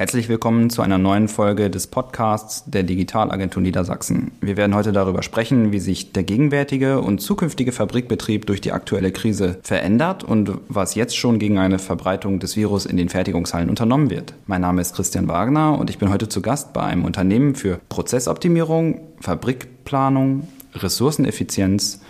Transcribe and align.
Herzlich 0.00 0.30
willkommen 0.30 0.70
zu 0.70 0.80
einer 0.80 0.96
neuen 0.96 1.28
Folge 1.28 1.68
des 1.68 1.86
Podcasts 1.86 2.64
der 2.64 2.84
Digitalagentur 2.84 3.60
Niedersachsen. 3.60 4.32
Wir 4.40 4.56
werden 4.56 4.74
heute 4.74 4.92
darüber 4.92 5.22
sprechen, 5.22 5.72
wie 5.72 5.78
sich 5.78 6.12
der 6.12 6.22
gegenwärtige 6.22 7.02
und 7.02 7.20
zukünftige 7.20 7.70
Fabrikbetrieb 7.70 8.46
durch 8.46 8.62
die 8.62 8.72
aktuelle 8.72 9.12
Krise 9.12 9.58
verändert 9.62 10.24
und 10.24 10.52
was 10.68 10.94
jetzt 10.94 11.18
schon 11.18 11.38
gegen 11.38 11.58
eine 11.58 11.78
Verbreitung 11.78 12.40
des 12.40 12.56
Virus 12.56 12.86
in 12.86 12.96
den 12.96 13.10
Fertigungshallen 13.10 13.68
unternommen 13.68 14.08
wird. 14.08 14.32
Mein 14.46 14.62
Name 14.62 14.80
ist 14.80 14.94
Christian 14.94 15.28
Wagner 15.28 15.78
und 15.78 15.90
ich 15.90 15.98
bin 15.98 16.08
heute 16.10 16.30
zu 16.30 16.40
Gast 16.40 16.72
bei 16.72 16.80
einem 16.80 17.04
Unternehmen 17.04 17.54
für 17.54 17.78
Prozessoptimierung, 17.90 19.02
Fabrikplanung, 19.20 20.48
Ressourceneffizienz, 20.76 22.00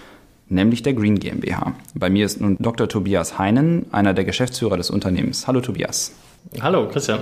nämlich 0.49 0.85
der 0.85 0.95
Green 0.95 1.19
GmbH. 1.19 1.75
Bei 1.97 2.09
mir 2.09 2.25
ist 2.25 2.41
nun 2.41 2.57
Dr. 2.61 2.89
Tobias 2.89 3.37
Heinen, 3.41 3.87
einer 3.91 4.15
der 4.15 4.25
Geschäftsführer 4.25 4.77
des 4.77 4.91
Unternehmens. 4.91 5.49
Hallo 5.49 5.61
Tobias. 5.61 6.13
Hallo 6.61 6.89
Christian. 6.89 7.19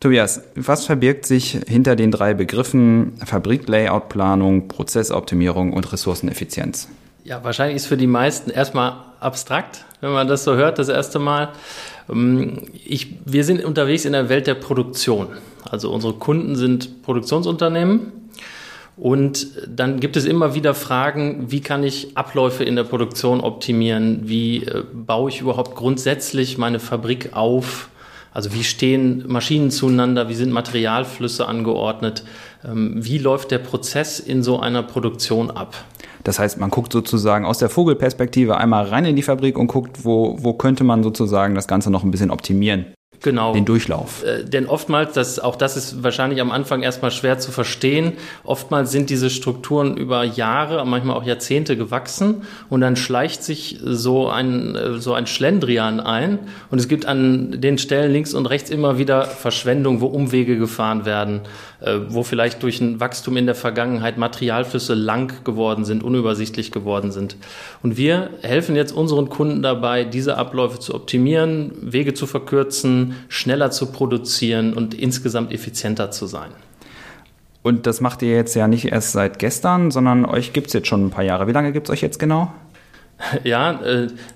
Tobias, 0.00 0.42
was 0.54 0.86
verbirgt 0.86 1.26
sich 1.26 1.60
hinter 1.68 1.94
den 1.94 2.10
drei 2.10 2.32
Begriffen 2.32 3.12
Fabrik-Layout-Planung, 3.22 4.66
Prozessoptimierung 4.66 5.74
und 5.74 5.92
Ressourceneffizienz? 5.92 6.88
Ja, 7.22 7.44
wahrscheinlich 7.44 7.76
ist 7.76 7.86
für 7.86 7.98
die 7.98 8.06
meisten 8.06 8.50
erstmal 8.50 8.94
abstrakt, 9.20 9.84
wenn 10.00 10.12
man 10.12 10.26
das 10.26 10.44
so 10.44 10.54
hört, 10.54 10.78
das 10.78 10.88
erste 10.88 11.18
Mal. 11.18 11.50
Ähm, 12.08 12.62
ich, 12.82 13.14
wir 13.26 13.44
sind 13.44 13.62
unterwegs 13.62 14.06
in 14.06 14.12
der 14.14 14.30
Welt 14.30 14.46
der 14.46 14.54
Produktion. 14.54 15.28
Also 15.70 15.92
unsere 15.92 16.14
Kunden 16.14 16.56
sind 16.56 17.02
Produktionsunternehmen. 17.02 18.12
Und 18.96 19.48
dann 19.68 20.00
gibt 20.00 20.16
es 20.16 20.24
immer 20.24 20.54
wieder 20.54 20.72
Fragen, 20.74 21.50
wie 21.50 21.60
kann 21.60 21.84
ich 21.84 22.16
Abläufe 22.16 22.64
in 22.64 22.76
der 22.76 22.84
Produktion 22.84 23.40
optimieren? 23.40 24.22
Wie 24.24 24.64
äh, 24.64 24.82
baue 24.94 25.28
ich 25.28 25.42
überhaupt 25.42 25.74
grundsätzlich 25.74 26.56
meine 26.56 26.80
Fabrik 26.80 27.34
auf? 27.34 27.90
Also 28.32 28.52
wie 28.52 28.64
stehen 28.64 29.24
Maschinen 29.26 29.70
zueinander, 29.70 30.28
wie 30.28 30.34
sind 30.34 30.52
Materialflüsse 30.52 31.46
angeordnet, 31.46 32.24
ähm, 32.64 32.94
wie 32.96 33.18
läuft 33.18 33.50
der 33.50 33.58
Prozess 33.58 34.20
in 34.20 34.42
so 34.42 34.60
einer 34.60 34.82
Produktion 34.82 35.50
ab? 35.50 35.76
Das 36.22 36.38
heißt, 36.38 36.58
man 36.58 36.70
guckt 36.70 36.92
sozusagen 36.92 37.44
aus 37.44 37.58
der 37.58 37.70
Vogelperspektive 37.70 38.56
einmal 38.56 38.86
rein 38.86 39.04
in 39.04 39.16
die 39.16 39.22
Fabrik 39.22 39.58
und 39.58 39.68
guckt, 39.68 40.04
wo, 40.04 40.36
wo 40.38 40.52
könnte 40.52 40.84
man 40.84 41.02
sozusagen 41.02 41.54
das 41.54 41.66
Ganze 41.66 41.90
noch 41.90 42.04
ein 42.04 42.10
bisschen 42.10 42.30
optimieren 42.30 42.86
genau. 43.20 43.52
den 43.52 43.64
Durchlauf. 43.64 44.24
Äh, 44.24 44.44
denn 44.44 44.66
oftmals, 44.66 45.12
das, 45.12 45.38
auch 45.38 45.56
das 45.56 45.76
ist 45.76 46.02
wahrscheinlich 46.02 46.40
am 46.40 46.50
Anfang 46.50 46.82
erstmal 46.82 47.10
schwer 47.10 47.38
zu 47.38 47.52
verstehen, 47.52 48.14
oftmals 48.44 48.90
sind 48.90 49.10
diese 49.10 49.30
Strukturen 49.30 49.96
über 49.96 50.24
Jahre, 50.24 50.84
manchmal 50.86 51.16
auch 51.16 51.24
Jahrzehnte 51.24 51.76
gewachsen 51.76 52.42
und 52.68 52.80
dann 52.80 52.96
schleicht 52.96 53.42
sich 53.44 53.78
so 53.82 54.28
ein, 54.28 54.74
äh, 54.74 54.98
so 54.98 55.14
ein 55.14 55.26
Schlendrian 55.26 56.00
ein 56.00 56.38
und 56.70 56.78
es 56.78 56.88
gibt 56.88 57.06
an 57.06 57.60
den 57.60 57.78
Stellen 57.78 58.12
links 58.12 58.34
und 58.34 58.46
rechts 58.46 58.70
immer 58.70 58.98
wieder 58.98 59.24
Verschwendung, 59.24 60.00
wo 60.00 60.06
Umwege 60.06 60.58
gefahren 60.58 61.04
werden, 61.04 61.42
wo 62.08 62.22
vielleicht 62.22 62.62
durch 62.62 62.80
ein 62.80 63.00
Wachstum 63.00 63.36
in 63.36 63.46
der 63.46 63.54
Vergangenheit 63.54 64.18
Materialflüsse 64.18 64.94
lang 64.94 65.44
geworden 65.44 65.84
sind, 65.84 66.02
unübersichtlich 66.02 66.72
geworden 66.72 67.10
sind. 67.10 67.36
Und 67.82 67.96
wir 67.96 68.30
helfen 68.42 68.76
jetzt 68.76 68.92
unseren 68.92 69.28
Kunden 69.28 69.62
dabei, 69.62 70.04
diese 70.04 70.36
Abläufe 70.36 70.78
zu 70.78 70.94
optimieren, 70.94 71.72
Wege 71.80 72.14
zu 72.14 72.26
verkürzen, 72.26 73.14
schneller 73.28 73.70
zu 73.70 73.92
produzieren 73.92 74.74
und 74.74 74.94
insgesamt 74.94 75.52
effizienter 75.52 76.10
zu 76.10 76.26
sein. 76.26 76.50
Und 77.62 77.86
das 77.86 78.00
macht 78.00 78.22
ihr 78.22 78.34
jetzt 78.34 78.54
ja 78.54 78.68
nicht 78.68 78.86
erst 78.86 79.12
seit 79.12 79.38
gestern, 79.38 79.90
sondern 79.90 80.24
euch 80.24 80.52
gibt 80.52 80.68
es 80.68 80.72
jetzt 80.72 80.88
schon 80.88 81.06
ein 81.06 81.10
paar 81.10 81.24
Jahre. 81.24 81.46
Wie 81.46 81.52
lange 81.52 81.72
gibt 81.72 81.88
es 81.88 81.92
euch 81.92 82.00
jetzt 82.00 82.18
genau? 82.18 82.52
Ja, 83.44 83.78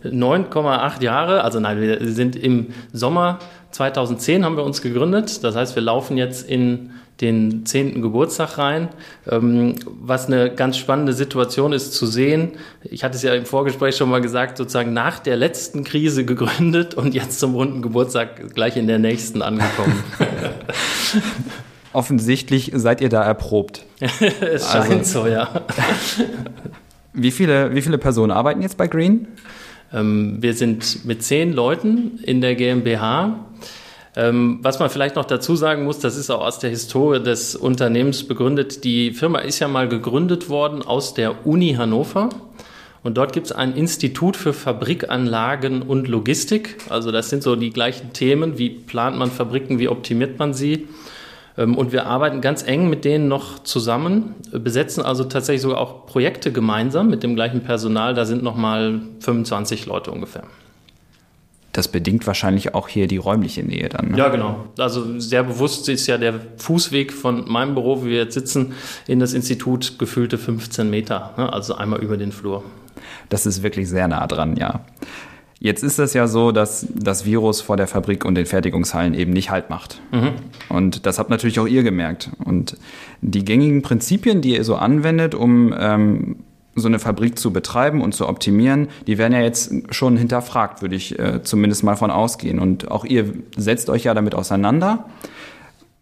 9,8 0.04 1.00
äh, 1.00 1.04
Jahre. 1.04 1.42
Also 1.42 1.58
nein, 1.58 1.80
wir 1.80 1.98
sind 2.12 2.36
im 2.36 2.68
Sommer 2.92 3.38
2010 3.70 4.44
haben 4.44 4.56
wir 4.56 4.64
uns 4.64 4.82
gegründet. 4.82 5.42
Das 5.42 5.56
heißt, 5.56 5.74
wir 5.74 5.82
laufen 5.82 6.16
jetzt 6.16 6.48
in 6.48 6.90
den 7.20 7.64
zehnten 7.64 8.02
Geburtstag 8.02 8.58
rein. 8.58 8.88
Ähm, 9.30 9.76
was 9.86 10.26
eine 10.26 10.52
ganz 10.54 10.76
spannende 10.76 11.12
Situation 11.12 11.72
ist 11.72 11.92
zu 11.94 12.06
sehen. 12.06 12.52
Ich 12.82 13.04
hatte 13.04 13.16
es 13.16 13.22
ja 13.22 13.34
im 13.34 13.46
Vorgespräch 13.46 13.96
schon 13.96 14.10
mal 14.10 14.20
gesagt, 14.20 14.58
sozusagen 14.58 14.92
nach 14.92 15.18
der 15.18 15.36
letzten 15.36 15.84
Krise 15.84 16.24
gegründet 16.24 16.94
und 16.94 17.14
jetzt 17.14 17.38
zum 17.38 17.54
runden 17.54 17.82
Geburtstag 17.82 18.54
gleich 18.54 18.76
in 18.76 18.86
der 18.86 18.98
nächsten 18.98 19.42
angekommen. 19.42 20.02
Offensichtlich 21.92 22.72
seid 22.74 23.00
ihr 23.00 23.08
da 23.08 23.22
erprobt. 23.22 23.84
es 24.00 24.72
scheint 24.72 24.90
also, 24.90 25.22
so, 25.22 25.26
ja. 25.28 25.48
wie, 27.12 27.30
viele, 27.30 27.72
wie 27.72 27.82
viele 27.82 27.98
Personen 27.98 28.32
arbeiten 28.32 28.62
jetzt 28.62 28.76
bei 28.76 28.88
Green? 28.88 29.28
Ähm, 29.92 30.38
wir 30.40 30.54
sind 30.54 31.04
mit 31.04 31.22
zehn 31.22 31.52
Leuten 31.52 32.18
in 32.24 32.40
der 32.40 32.56
GmbH. 32.56 33.46
Ähm, 34.16 34.60
was 34.62 34.78
man 34.78 34.90
vielleicht 34.90 35.16
noch 35.16 35.24
dazu 35.24 35.56
sagen 35.56 35.84
muss, 35.84 35.98
das 35.98 36.16
ist 36.16 36.30
auch 36.30 36.40
aus 36.40 36.58
der 36.60 36.70
Historie 36.70 37.20
des 37.20 37.56
Unternehmens 37.56 38.24
begründet. 38.24 38.84
Die 38.84 39.12
Firma 39.12 39.40
ist 39.40 39.58
ja 39.58 39.68
mal 39.68 39.88
gegründet 39.88 40.48
worden 40.48 40.82
aus 40.82 41.14
der 41.14 41.46
Uni 41.46 41.74
Hannover. 41.74 42.28
Und 43.02 43.18
dort 43.18 43.32
gibt 43.32 43.46
es 43.46 43.52
ein 43.52 43.74
Institut 43.74 44.36
für 44.36 44.52
Fabrikanlagen 44.52 45.82
und 45.82 46.08
Logistik. 46.08 46.78
Also 46.88 47.12
das 47.12 47.28
sind 47.28 47.42
so 47.42 47.54
die 47.54 47.70
gleichen 47.70 48.12
Themen. 48.12 48.56
Wie 48.56 48.70
plant 48.70 49.18
man 49.18 49.30
Fabriken, 49.30 49.78
wie 49.78 49.88
optimiert 49.88 50.38
man 50.38 50.54
sie? 50.54 50.88
Ähm, 51.58 51.76
und 51.76 51.92
wir 51.92 52.06
arbeiten 52.06 52.40
ganz 52.40 52.62
eng 52.62 52.88
mit 52.88 53.04
denen 53.04 53.28
noch 53.28 53.62
zusammen, 53.64 54.34
besetzen 54.52 55.02
also 55.02 55.24
tatsächlich 55.24 55.62
sogar 55.62 55.80
auch 55.80 56.06
Projekte 56.06 56.52
gemeinsam 56.52 57.08
mit 57.08 57.22
dem 57.22 57.34
gleichen 57.34 57.62
Personal. 57.62 58.14
Da 58.14 58.24
sind 58.24 58.42
nochmal 58.42 59.00
25 59.20 59.86
Leute 59.86 60.10
ungefähr. 60.10 60.44
Das 61.74 61.88
bedingt 61.88 62.24
wahrscheinlich 62.28 62.72
auch 62.72 62.86
hier 62.86 63.08
die 63.08 63.16
räumliche 63.16 63.64
Nähe 63.64 63.88
dann. 63.88 64.12
Ne? 64.12 64.18
Ja, 64.18 64.28
genau. 64.28 64.64
Also 64.78 65.18
sehr 65.18 65.42
bewusst 65.42 65.88
ist 65.88 66.06
ja 66.06 66.18
der 66.18 66.34
Fußweg 66.56 67.12
von 67.12 67.50
meinem 67.50 67.74
Büro, 67.74 68.00
wo 68.00 68.04
wir 68.06 68.18
jetzt 68.18 68.34
sitzen, 68.34 68.74
in 69.08 69.18
das 69.18 69.34
Institut 69.34 69.98
gefühlte 69.98 70.38
15 70.38 70.88
Meter. 70.88 71.34
Ne? 71.36 71.52
Also 71.52 71.74
einmal 71.74 72.00
über 72.00 72.16
den 72.16 72.30
Flur. 72.30 72.62
Das 73.28 73.44
ist 73.44 73.64
wirklich 73.64 73.88
sehr 73.88 74.06
nah 74.06 74.24
dran, 74.28 74.56
ja. 74.56 74.84
Jetzt 75.58 75.82
ist 75.82 75.98
es 75.98 76.14
ja 76.14 76.28
so, 76.28 76.52
dass 76.52 76.86
das 76.94 77.24
Virus 77.24 77.60
vor 77.60 77.76
der 77.76 77.88
Fabrik 77.88 78.24
und 78.24 78.36
den 78.36 78.46
Fertigungshallen 78.46 79.12
eben 79.12 79.32
nicht 79.32 79.50
Halt 79.50 79.68
macht. 79.68 80.00
Mhm. 80.12 80.32
Und 80.68 81.06
das 81.06 81.18
habt 81.18 81.30
natürlich 81.30 81.58
auch 81.58 81.66
ihr 81.66 81.82
gemerkt. 81.82 82.30
Und 82.44 82.76
die 83.20 83.44
gängigen 83.44 83.82
Prinzipien, 83.82 84.42
die 84.42 84.54
ihr 84.54 84.62
so 84.62 84.76
anwendet, 84.76 85.34
um 85.34 85.74
ähm, 85.76 86.36
so 86.76 86.88
eine 86.88 86.98
Fabrik 86.98 87.38
zu 87.38 87.52
betreiben 87.52 88.00
und 88.00 88.14
zu 88.14 88.28
optimieren, 88.28 88.88
die 89.06 89.18
werden 89.18 89.32
ja 89.32 89.40
jetzt 89.40 89.72
schon 89.90 90.16
hinterfragt, 90.16 90.82
würde 90.82 90.96
ich 90.96 91.18
äh, 91.18 91.42
zumindest 91.42 91.84
mal 91.84 91.96
von 91.96 92.10
ausgehen. 92.10 92.58
Und 92.58 92.90
auch 92.90 93.04
ihr 93.04 93.32
setzt 93.56 93.90
euch 93.90 94.04
ja 94.04 94.14
damit 94.14 94.34
auseinander. 94.34 95.06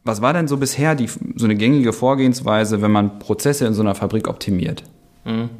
Was 0.04 0.20
war 0.20 0.32
denn 0.32 0.48
so 0.48 0.56
bisher 0.56 0.94
die, 0.94 1.08
so 1.36 1.44
eine 1.44 1.54
gängige 1.54 1.92
Vorgehensweise, 1.92 2.82
wenn 2.82 2.90
man 2.90 3.18
Prozesse 3.18 3.66
in 3.66 3.74
so 3.74 3.82
einer 3.82 3.94
Fabrik 3.94 4.28
optimiert? 4.28 4.82
Mhm. 5.24 5.50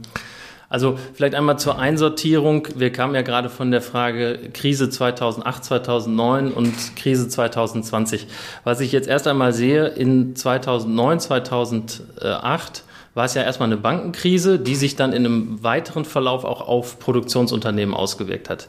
Also 0.73 0.99
vielleicht 1.13 1.35
einmal 1.35 1.59
zur 1.59 1.79
Einsortierung. 1.79 2.67
Wir 2.75 2.91
kamen 2.91 3.15
ja 3.15 3.21
gerade 3.21 3.51
von 3.51 3.71
der 3.71 3.83
Frage 3.83 4.39
Krise 4.55 4.89
2008, 4.89 5.65
2009 5.65 6.51
und 6.51 6.97
Krise 6.97 7.29
2020. 7.29 8.27
Was 8.65 8.81
ich 8.81 8.91
jetzt 8.91 9.07
erst 9.07 9.29
einmal 9.29 9.53
sehe, 9.53 9.89
in 9.89 10.35
2009, 10.35 11.21
2008 11.21 12.85
war 13.15 13.25
es 13.25 13.35
ja 13.35 13.43
erstmal 13.43 13.69
eine 13.69 13.77
Bankenkrise, 13.77 14.59
die 14.59 14.75
sich 14.75 14.97
dann 14.97 15.13
in 15.13 15.27
einem 15.27 15.63
weiteren 15.63 16.05
Verlauf 16.05 16.45
auch 16.45 16.67
auf 16.67 16.99
Produktionsunternehmen 16.99 17.95
ausgewirkt 17.95 18.49
hat. 18.49 18.69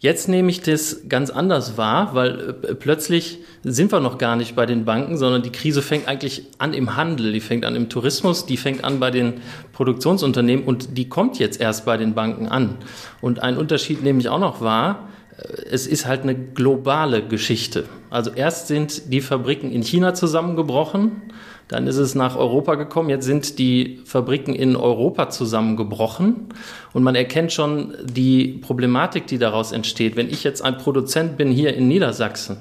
Jetzt 0.00 0.28
nehme 0.28 0.48
ich 0.48 0.60
das 0.60 1.08
ganz 1.08 1.28
anders 1.28 1.76
wahr, 1.76 2.10
weil 2.14 2.56
äh, 2.62 2.74
plötzlich 2.74 3.38
sind 3.64 3.90
wir 3.90 3.98
noch 3.98 4.16
gar 4.18 4.36
nicht 4.36 4.54
bei 4.54 4.64
den 4.64 4.84
Banken, 4.84 5.16
sondern 5.16 5.42
die 5.42 5.50
Krise 5.50 5.82
fängt 5.82 6.06
eigentlich 6.06 6.44
an 6.58 6.72
im 6.72 6.94
Handel, 6.94 7.32
die 7.32 7.40
fängt 7.40 7.64
an 7.64 7.74
im 7.74 7.88
Tourismus, 7.88 8.46
die 8.46 8.56
fängt 8.56 8.84
an 8.84 9.00
bei 9.00 9.10
den 9.10 9.40
Produktionsunternehmen 9.72 10.64
und 10.64 10.96
die 10.96 11.08
kommt 11.08 11.40
jetzt 11.40 11.60
erst 11.60 11.84
bei 11.84 11.96
den 11.96 12.14
Banken 12.14 12.46
an. 12.46 12.76
Und 13.20 13.42
ein 13.42 13.56
Unterschied 13.56 14.04
nehme 14.04 14.20
ich 14.20 14.28
auch 14.28 14.38
noch 14.38 14.60
wahr, 14.60 15.08
äh, 15.36 15.62
es 15.68 15.88
ist 15.88 16.06
halt 16.06 16.22
eine 16.22 16.36
globale 16.36 17.26
Geschichte. 17.26 17.84
Also 18.10 18.30
erst 18.30 18.68
sind 18.68 19.12
die 19.12 19.20
Fabriken 19.20 19.70
in 19.70 19.82
China 19.82 20.14
zusammengebrochen, 20.14 21.22
dann 21.68 21.86
ist 21.86 21.98
es 21.98 22.14
nach 22.14 22.34
Europa 22.34 22.76
gekommen. 22.76 23.10
Jetzt 23.10 23.26
sind 23.26 23.58
die 23.58 24.00
Fabriken 24.06 24.54
in 24.54 24.74
Europa 24.74 25.28
zusammengebrochen. 25.28 26.48
Und 26.94 27.02
man 27.02 27.14
erkennt 27.14 27.52
schon 27.52 27.94
die 28.04 28.48
Problematik, 28.48 29.26
die 29.26 29.36
daraus 29.36 29.72
entsteht. 29.72 30.16
Wenn 30.16 30.30
ich 30.30 30.44
jetzt 30.44 30.64
ein 30.64 30.78
Produzent 30.78 31.36
bin 31.36 31.50
hier 31.50 31.74
in 31.76 31.86
Niedersachsen, 31.86 32.56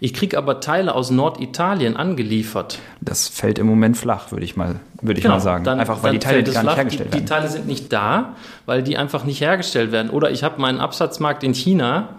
ich 0.00 0.14
kriege 0.14 0.38
aber 0.38 0.60
Teile 0.60 0.94
aus 0.94 1.10
Norditalien 1.10 1.96
angeliefert. 1.96 2.78
Das 3.02 3.28
fällt 3.28 3.58
im 3.58 3.66
Moment 3.66 3.96
flach, 3.96 4.30
würde 4.30 4.44
ich 4.44 4.56
mal, 4.56 4.76
würde 5.02 5.18
ich 5.18 5.22
genau, 5.22 5.36
mal 5.36 5.40
sagen. 5.40 5.64
Dann, 5.64 5.80
einfach 5.80 6.02
weil 6.02 6.12
die 6.12 6.18
Teile 6.18 6.42
gar 6.42 6.62
nicht 6.62 6.76
hergestellt 6.76 7.08
die, 7.10 7.12
werden. 7.12 7.24
Die 7.24 7.28
Teile 7.28 7.48
sind 7.48 7.66
nicht 7.66 7.92
da, 7.92 8.36
weil 8.64 8.82
die 8.82 8.96
einfach 8.96 9.24
nicht 9.24 9.40
hergestellt 9.40 9.92
werden. 9.92 10.10
Oder 10.10 10.30
ich 10.30 10.42
habe 10.42 10.60
meinen 10.60 10.80
Absatzmarkt 10.80 11.44
in 11.44 11.54
China, 11.54 12.16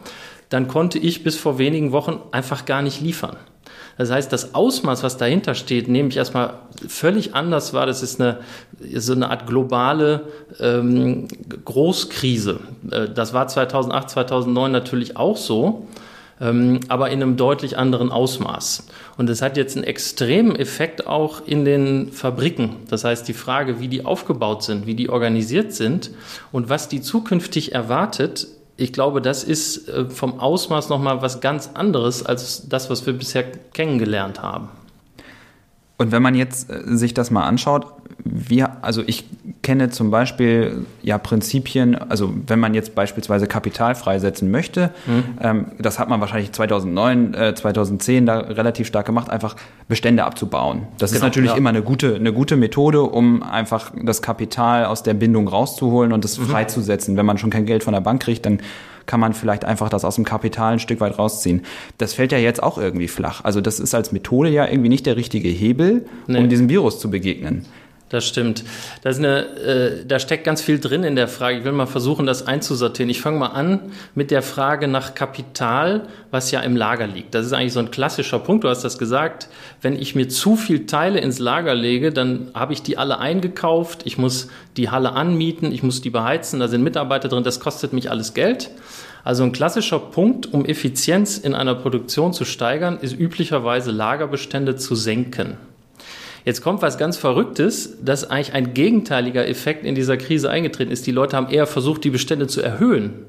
dann 0.49 0.67
konnte 0.67 0.99
ich 0.99 1.23
bis 1.23 1.37
vor 1.37 1.57
wenigen 1.57 1.91
Wochen 1.91 2.21
einfach 2.31 2.65
gar 2.65 2.81
nicht 2.81 3.01
liefern. 3.01 3.37
Das 3.97 4.11
heißt, 4.11 4.31
das 4.31 4.53
Ausmaß, 4.53 5.01
was 5.03 5.17
dahinter 5.17 5.55
steht, 5.55 5.87
nehme 5.87 6.09
ich 6.09 6.17
erstmal 6.17 6.53
völlig 6.87 7.33
anders 7.33 7.73
wahr. 7.73 7.87
Das 7.87 8.03
ist 8.03 8.21
eine, 8.21 8.39
so 8.95 9.13
eine 9.13 9.29
Art 9.31 9.47
globale 9.47 10.27
ähm, 10.59 11.27
Großkrise. 11.65 12.59
Äh, 12.91 13.09
das 13.09 13.33
war 13.33 13.47
2008, 13.47 14.09
2009 14.11 14.71
natürlich 14.71 15.17
auch 15.17 15.37
so. 15.37 15.87
ähm, 16.39 16.81
aber 16.87 17.09
in 17.09 17.21
einem 17.21 17.37
deutlich 17.37 17.77
anderen 17.77 18.11
Ausmaß. 18.11 18.85
Und 19.17 19.29
es 19.29 19.41
hat 19.41 19.57
jetzt 19.57 19.75
einen 19.75 19.85
extremen 19.85 20.55
Effekt 20.55 21.07
auch 21.07 21.41
in 21.47 21.65
den 21.65 22.11
Fabriken. 22.11 22.75
Das 22.89 23.03
heißt, 23.03 23.27
die 23.27 23.33
Frage, 23.33 23.79
wie 23.79 23.87
die 23.87 24.05
aufgebaut 24.05 24.63
sind, 24.63 24.85
wie 24.85 24.93
die 24.93 25.09
organisiert 25.09 25.73
sind 25.73 26.11
und 26.51 26.69
was 26.69 26.87
die 26.87 27.01
zukünftig 27.01 27.73
erwartet, 27.73 28.47
ich 28.77 28.93
glaube, 28.93 29.21
das 29.21 29.43
ist 29.43 29.89
äh, 29.89 30.05
vom 30.05 30.39
Ausmaß 30.39 30.89
nochmal 30.89 31.21
was 31.21 31.41
ganz 31.41 31.71
anderes 31.73 32.23
als 32.23 32.69
das, 32.69 32.89
was 32.89 33.05
wir 33.05 33.13
bisher 33.13 33.43
kennengelernt 33.73 34.41
haben. 34.41 34.69
Und 35.97 36.11
wenn 36.11 36.21
man 36.21 36.35
jetzt 36.35 36.69
äh, 36.69 36.81
sich 36.85 37.13
das 37.13 37.31
mal 37.31 37.43
anschaut, 37.43 37.87
wir, 38.23 38.83
also 38.83 39.03
ich 39.05 39.25
kenne 39.61 39.89
zum 39.89 40.11
Beispiel 40.11 40.85
ja 41.01 41.17
Prinzipien, 41.17 41.95
also 41.95 42.33
wenn 42.47 42.59
man 42.59 42.73
jetzt 42.73 42.95
beispielsweise 42.95 43.47
Kapital 43.47 43.95
freisetzen 43.95 44.51
möchte, 44.51 44.91
mhm. 45.05 45.23
ähm, 45.41 45.65
das 45.79 45.99
hat 45.99 46.09
man 46.09 46.19
wahrscheinlich 46.19 46.51
2009, 46.51 47.33
äh, 47.33 47.55
2010 47.55 48.25
da 48.25 48.39
relativ 48.39 48.87
stark 48.87 49.05
gemacht, 49.05 49.29
einfach 49.29 49.55
Bestände 49.87 50.25
abzubauen. 50.25 50.87
Das 50.97 51.11
genau, 51.11 51.19
ist 51.19 51.23
natürlich 51.23 51.51
ja. 51.51 51.57
immer 51.57 51.69
eine 51.69 51.81
gute, 51.81 52.15
eine 52.15 52.33
gute 52.33 52.57
Methode, 52.57 53.03
um 53.03 53.43
einfach 53.43 53.91
das 54.01 54.21
Kapital 54.21 54.85
aus 54.85 55.03
der 55.03 55.13
Bindung 55.13 55.47
rauszuholen 55.47 56.11
und 56.11 56.23
das 56.23 56.37
mhm. 56.37 56.45
freizusetzen. 56.47 57.17
Wenn 57.17 57.25
man 57.25 57.37
schon 57.37 57.49
kein 57.49 57.65
Geld 57.65 57.83
von 57.83 57.93
der 57.93 58.01
Bank 58.01 58.21
kriegt, 58.21 58.45
dann 58.45 58.59
kann 59.07 59.19
man 59.19 59.33
vielleicht 59.33 59.65
einfach 59.65 59.89
das 59.89 60.05
aus 60.05 60.15
dem 60.15 60.25
Kapital 60.25 60.73
ein 60.73 60.79
Stück 60.79 60.99
weit 60.99 61.17
rausziehen. 61.17 61.63
Das 61.97 62.13
fällt 62.13 62.31
ja 62.31 62.37
jetzt 62.37 62.61
auch 62.61 62.77
irgendwie 62.77 63.07
flach. 63.07 63.43
Also 63.43 63.61
das 63.61 63.79
ist 63.79 63.95
als 63.95 64.11
Methode 64.11 64.49
ja 64.49 64.67
irgendwie 64.67 64.89
nicht 64.89 65.07
der 65.07 65.15
richtige 65.15 65.49
Hebel, 65.49 66.05
nee. 66.27 66.37
um 66.37 66.49
diesem 66.49 66.69
Virus 66.69 66.99
zu 66.99 67.09
begegnen. 67.09 67.65
Das 68.09 68.25
stimmt. 68.25 68.63
Da, 69.01 69.09
ist 69.09 69.17
eine, 69.17 69.39
äh, 69.57 70.05
da 70.05 70.17
steckt 70.19 70.45
ganz 70.45 70.61
viel 70.61 70.79
drin 70.79 71.03
in 71.03 71.17
der 71.17 71.27
Frage. 71.27 71.57
Ich 71.57 71.65
will 71.65 71.73
mal 71.73 71.87
versuchen, 71.87 72.25
das 72.25 72.47
einzusortieren. 72.47 73.09
Ich 73.09 73.19
fange 73.19 73.37
mal 73.37 73.47
an 73.47 73.91
mit 74.15 74.31
der 74.31 74.41
Frage 74.41 74.87
nach 74.87 75.13
Kapital, 75.13 76.07
was 76.31 76.51
ja 76.51 76.61
im 76.61 76.77
Lager 76.77 77.05
liegt. 77.05 77.35
Das 77.35 77.45
ist 77.45 77.51
eigentlich 77.51 77.73
so 77.73 77.81
ein 77.81 77.91
klassischer 77.91 78.39
Punkt. 78.39 78.63
Du 78.63 78.69
hast 78.69 78.83
das 78.83 78.97
gesagt. 78.97 79.49
Wenn 79.81 79.99
ich 79.99 80.15
mir 80.15 80.29
zu 80.29 80.55
viel 80.55 80.85
Teile 80.85 81.19
ins 81.19 81.39
Lager 81.39 81.75
lege, 81.75 82.13
dann 82.13 82.49
habe 82.53 82.71
ich 82.71 82.81
die 82.81 82.97
alle 82.97 83.19
eingekauft. 83.19 84.03
Ich 84.05 84.17
muss 84.17 84.47
die 84.77 84.89
Halle 84.89 85.11
anmieten. 85.11 85.73
Ich 85.73 85.83
muss 85.83 85.99
die 85.99 86.09
beheizen. 86.09 86.61
Da 86.61 86.69
sind 86.69 86.83
Mitarbeiter 86.83 87.27
drin. 87.27 87.43
Das 87.43 87.59
kostet 87.59 87.91
mich 87.91 88.09
alles 88.09 88.33
Geld. 88.33 88.71
Also 89.25 89.43
ein 89.43 89.51
klassischer 89.51 89.99
Punkt, 89.99 90.53
um 90.53 90.63
Effizienz 90.63 91.37
in 91.37 91.53
einer 91.53 91.75
Produktion 91.75 92.31
zu 92.31 92.45
steigern, 92.45 92.99
ist 93.01 93.19
üblicherweise 93.19 93.91
Lagerbestände 93.91 94.77
zu 94.77 94.95
senken. 94.95 95.57
Jetzt 96.47 96.61
kommt 96.61 96.81
was 96.81 96.97
ganz 96.97 97.17
Verrücktes, 97.17 97.97
dass 98.01 98.29
eigentlich 98.29 98.53
ein 98.53 98.73
gegenteiliger 98.73 99.45
Effekt 99.49 99.83
in 99.83 99.95
dieser 99.95 100.15
Krise 100.15 100.49
eingetreten 100.49 100.93
ist. 100.93 101.05
Die 101.05 101.11
Leute 101.11 101.35
haben 101.35 101.49
eher 101.49 101.67
versucht, 101.67 102.05
die 102.05 102.09
Bestände 102.09 102.47
zu 102.47 102.61
erhöhen. 102.61 103.25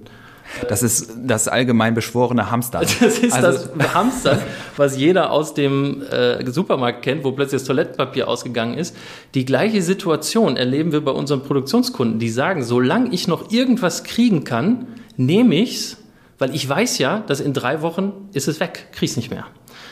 Das 0.69 0.85
ist 0.85 1.11
das 1.27 1.49
allgemein 1.49 1.95
beschworene 1.95 2.53
Hamster. 2.53 2.79
Das 3.01 3.19
ist 3.19 3.33
also 3.33 3.71
das 3.77 3.93
Hamster, 3.93 4.39
was 4.77 4.97
jeder 4.97 5.33
aus 5.33 5.53
dem 5.53 6.01
äh, 6.03 6.49
Supermarkt 6.49 7.03
kennt, 7.03 7.25
wo 7.25 7.33
plötzlich 7.33 7.61
das 7.61 7.67
Toilettenpapier 7.67 8.29
ausgegangen 8.29 8.79
ist. 8.79 8.95
Die 9.35 9.45
gleiche 9.45 9.83
Situation 9.83 10.57
erleben 10.57 10.93
wir 10.93 11.01
bei 11.01 11.11
unseren 11.11 11.43
Produktionskunden. 11.43 12.21
Die 12.21 12.31
sagen, 12.31 12.63
solange 12.63 13.13
ich 13.13 13.27
noch 13.27 13.51
irgendwas 13.51 14.05
kriegen 14.05 14.45
kann, 14.45 14.87
nehme 15.17 15.57
ich's, 15.57 15.97
weil 16.39 16.55
ich 16.55 16.69
weiß 16.69 16.99
ja, 16.99 17.19
dass 17.19 17.41
in 17.41 17.53
drei 17.53 17.83
Wochen 17.83 18.29
ist 18.33 18.47
es 18.47 18.61
weg, 18.61 18.87
krieg's 18.93 19.17
nicht 19.17 19.33
mehr. 19.33 19.47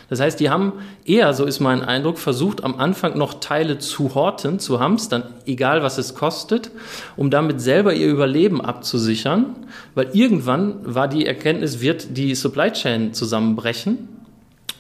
Das 0.09 0.21
heißt, 0.21 0.39
die 0.39 0.51
haben 0.51 0.75
eher, 1.05 1.35
so 1.35 1.45
ist 1.45 1.59
mein 1.59 1.83
Eindruck, 1.83 2.19
versucht 2.19 2.63
am 2.63 2.79
Anfang 2.79 3.19
noch 3.19 3.41
Teile 3.41 3.79
zu 3.79 4.15
horten, 4.15 4.61
zu 4.61 4.79
hamstern, 4.79 5.25
egal 5.47 5.83
was 5.83 5.99
es 5.99 6.15
kostet, 6.15 6.71
um 7.17 7.31
damit 7.31 7.61
selber 7.61 7.93
ihr 7.93 8.07
Überleben 8.07 8.61
abzusichern, 8.61 9.57
weil 9.95 10.11
irgendwann 10.13 10.77
war 10.83 11.09
die 11.09 11.27
Erkenntnis, 11.27 11.81
wird 11.81 12.17
die 12.17 12.35
Supply 12.35 12.71
Chain 12.71 13.15
zusammenbrechen 13.15 14.09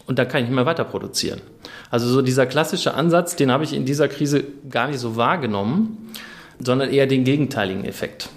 und 0.07 0.19
da 0.19 0.25
kann 0.25 0.43
ich 0.43 0.49
nicht 0.49 0.55
mehr 0.55 0.67
weiter 0.67 0.85
produzieren. 0.85 1.41
Also 1.91 2.09
so 2.09 2.23
dieser 2.23 2.47
klassische 2.47 2.95
Ansatz, 2.95 3.35
den 3.37 3.51
habe 3.51 3.65
ich 3.65 3.73
in 3.73 3.85
dieser 3.85 4.09
Krise 4.09 4.45
gar 4.71 4.89
nicht 4.89 5.01
so 5.01 5.17
wahrgenommen, 5.17 6.13
sondern 6.61 6.91
eher 6.91 7.07
den 7.07 7.25
gegenteiligen 7.25 7.85
Effekt. 7.85 8.29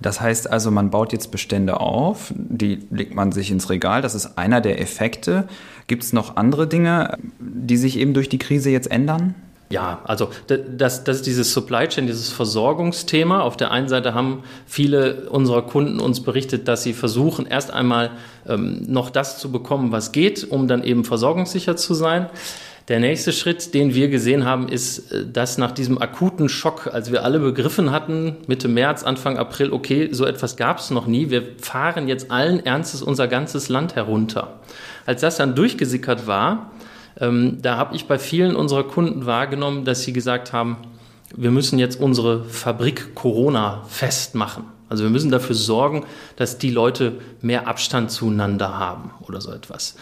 Das 0.00 0.20
heißt 0.20 0.50
also, 0.50 0.70
man 0.70 0.90
baut 0.90 1.12
jetzt 1.12 1.30
Bestände 1.30 1.80
auf, 1.80 2.32
die 2.34 2.86
legt 2.90 3.14
man 3.14 3.32
sich 3.32 3.50
ins 3.50 3.68
Regal. 3.68 4.02
Das 4.02 4.14
ist 4.14 4.38
einer 4.38 4.60
der 4.60 4.80
Effekte. 4.80 5.46
Gibt 5.86 6.02
es 6.02 6.12
noch 6.12 6.36
andere 6.36 6.66
Dinge, 6.66 7.18
die 7.38 7.76
sich 7.76 7.98
eben 7.98 8.14
durch 8.14 8.28
die 8.28 8.38
Krise 8.38 8.70
jetzt 8.70 8.90
ändern? 8.90 9.34
Ja, 9.72 10.00
also 10.02 10.30
das, 10.48 11.04
das 11.04 11.18
ist 11.18 11.26
dieses 11.26 11.52
Supply 11.52 11.86
Chain, 11.86 12.08
dieses 12.08 12.30
Versorgungsthema. 12.30 13.40
Auf 13.42 13.56
der 13.56 13.70
einen 13.70 13.88
Seite 13.88 14.14
haben 14.14 14.42
viele 14.66 15.28
unserer 15.30 15.62
Kunden 15.62 16.00
uns 16.00 16.24
berichtet, 16.24 16.66
dass 16.66 16.82
sie 16.82 16.92
versuchen, 16.92 17.46
erst 17.46 17.72
einmal 17.72 18.10
ähm, 18.48 18.82
noch 18.88 19.10
das 19.10 19.38
zu 19.38 19.52
bekommen, 19.52 19.92
was 19.92 20.10
geht, 20.10 20.50
um 20.50 20.66
dann 20.66 20.82
eben 20.82 21.04
versorgungssicher 21.04 21.76
zu 21.76 21.94
sein. 21.94 22.26
Der 22.90 22.98
nächste 22.98 23.32
Schritt, 23.32 23.72
den 23.72 23.94
wir 23.94 24.08
gesehen 24.08 24.44
haben, 24.44 24.68
ist, 24.68 25.12
äh, 25.12 25.24
dass 25.24 25.58
nach 25.58 25.70
diesem 25.70 26.02
akuten 26.02 26.48
Schock, 26.48 26.90
als 26.92 27.12
wir 27.12 27.24
alle 27.24 27.38
begriffen 27.38 27.92
hatten, 27.92 28.36
Mitte 28.48 28.66
März, 28.66 29.04
Anfang 29.04 29.38
April, 29.38 29.72
okay, 29.72 30.08
so 30.10 30.26
etwas 30.26 30.56
gab 30.56 30.80
es 30.80 30.90
noch 30.90 31.06
nie, 31.06 31.30
wir 31.30 31.44
fahren 31.60 32.08
jetzt 32.08 32.32
allen 32.32 32.66
Ernstes 32.66 33.00
unser 33.00 33.28
ganzes 33.28 33.68
Land 33.68 33.94
herunter. 33.94 34.58
Als 35.06 35.20
das 35.20 35.36
dann 35.36 35.54
durchgesickert 35.54 36.26
war, 36.26 36.72
ähm, 37.20 37.58
da 37.62 37.76
habe 37.76 37.94
ich 37.94 38.08
bei 38.08 38.18
vielen 38.18 38.56
unserer 38.56 38.82
Kunden 38.82 39.24
wahrgenommen, 39.24 39.84
dass 39.84 40.02
sie 40.02 40.12
gesagt 40.12 40.52
haben, 40.52 40.76
wir 41.36 41.52
müssen 41.52 41.78
jetzt 41.78 42.00
unsere 42.00 42.42
Fabrik 42.42 43.14
Corona 43.14 43.84
festmachen. 43.88 44.64
Also 44.88 45.04
wir 45.04 45.10
müssen 45.10 45.30
dafür 45.30 45.54
sorgen, 45.54 46.04
dass 46.34 46.58
die 46.58 46.72
Leute 46.72 47.12
mehr 47.40 47.68
Abstand 47.68 48.10
zueinander 48.10 48.76
haben 48.76 49.12
oder 49.20 49.40
so 49.40 49.52
etwas 49.52 49.94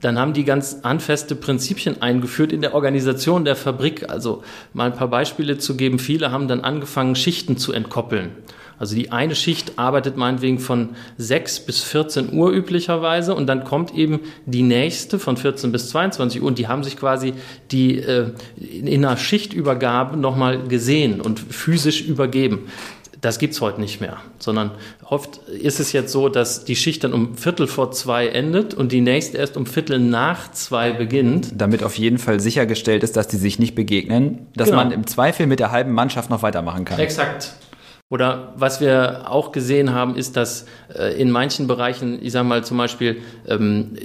dann 0.00 0.18
haben 0.18 0.32
die 0.32 0.44
ganz 0.44 0.80
handfeste 0.82 1.34
Prinzipien 1.34 2.02
eingeführt 2.02 2.52
in 2.52 2.60
der 2.60 2.74
Organisation 2.74 3.44
der 3.44 3.56
Fabrik. 3.56 4.10
Also 4.10 4.42
mal 4.72 4.90
ein 4.90 4.96
paar 4.96 5.08
Beispiele 5.08 5.58
zu 5.58 5.76
geben. 5.76 5.98
Viele 5.98 6.30
haben 6.30 6.48
dann 6.48 6.60
angefangen, 6.60 7.16
Schichten 7.16 7.56
zu 7.56 7.72
entkoppeln. 7.72 8.32
Also 8.78 8.96
die 8.96 9.12
eine 9.12 9.34
Schicht 9.34 9.78
arbeitet 9.78 10.16
meinetwegen 10.16 10.58
von 10.58 10.90
6 11.16 11.60
bis 11.60 11.82
14 11.82 12.32
Uhr 12.32 12.50
üblicherweise 12.50 13.34
und 13.34 13.46
dann 13.46 13.64
kommt 13.64 13.94
eben 13.94 14.20
die 14.46 14.62
nächste 14.62 15.18
von 15.18 15.36
14 15.36 15.70
bis 15.70 15.90
22 15.90 16.42
Uhr 16.42 16.48
und 16.48 16.58
die 16.58 16.66
haben 16.66 16.82
sich 16.82 16.96
quasi 16.96 17.34
die 17.70 17.98
äh, 17.98 18.32
in 18.56 19.04
einer 19.04 19.16
Schichtübergabe 19.16 20.16
nochmal 20.16 20.64
gesehen 20.66 21.20
und 21.20 21.38
physisch 21.38 22.02
übergeben. 22.02 22.66
Das 23.24 23.38
gibt's 23.38 23.62
heute 23.62 23.80
nicht 23.80 24.02
mehr, 24.02 24.18
sondern 24.38 24.72
oft 25.02 25.38
ist 25.48 25.80
es 25.80 25.92
jetzt 25.92 26.12
so, 26.12 26.28
dass 26.28 26.66
die 26.66 26.76
Schicht 26.76 27.04
dann 27.04 27.14
um 27.14 27.38
Viertel 27.38 27.66
vor 27.66 27.90
zwei 27.90 28.28
endet 28.28 28.74
und 28.74 28.92
die 28.92 29.00
nächste 29.00 29.38
erst 29.38 29.56
um 29.56 29.64
Viertel 29.64 29.98
nach 29.98 30.52
zwei 30.52 30.92
beginnt. 30.92 31.48
Damit 31.56 31.82
auf 31.82 31.96
jeden 31.96 32.18
Fall 32.18 32.38
sichergestellt 32.38 33.02
ist, 33.02 33.16
dass 33.16 33.26
die 33.26 33.38
sich 33.38 33.58
nicht 33.58 33.74
begegnen, 33.74 34.48
dass 34.54 34.68
genau. 34.68 34.82
man 34.82 34.90
im 34.90 35.06
Zweifel 35.06 35.46
mit 35.46 35.58
der 35.58 35.70
halben 35.70 35.92
Mannschaft 35.92 36.28
noch 36.28 36.42
weitermachen 36.42 36.84
kann. 36.84 36.98
Exakt. 36.98 37.54
Oder 38.14 38.52
was 38.54 38.80
wir 38.80 39.28
auch 39.28 39.50
gesehen 39.50 39.92
haben, 39.92 40.14
ist, 40.14 40.36
dass 40.36 40.66
äh, 40.96 41.20
in 41.20 41.32
manchen 41.32 41.66
Bereichen, 41.66 42.20
ich 42.22 42.30
sage 42.30 42.46
mal 42.46 42.62
zum 42.62 42.76
Beispiel, 42.76 43.16
ähm, 43.48 43.96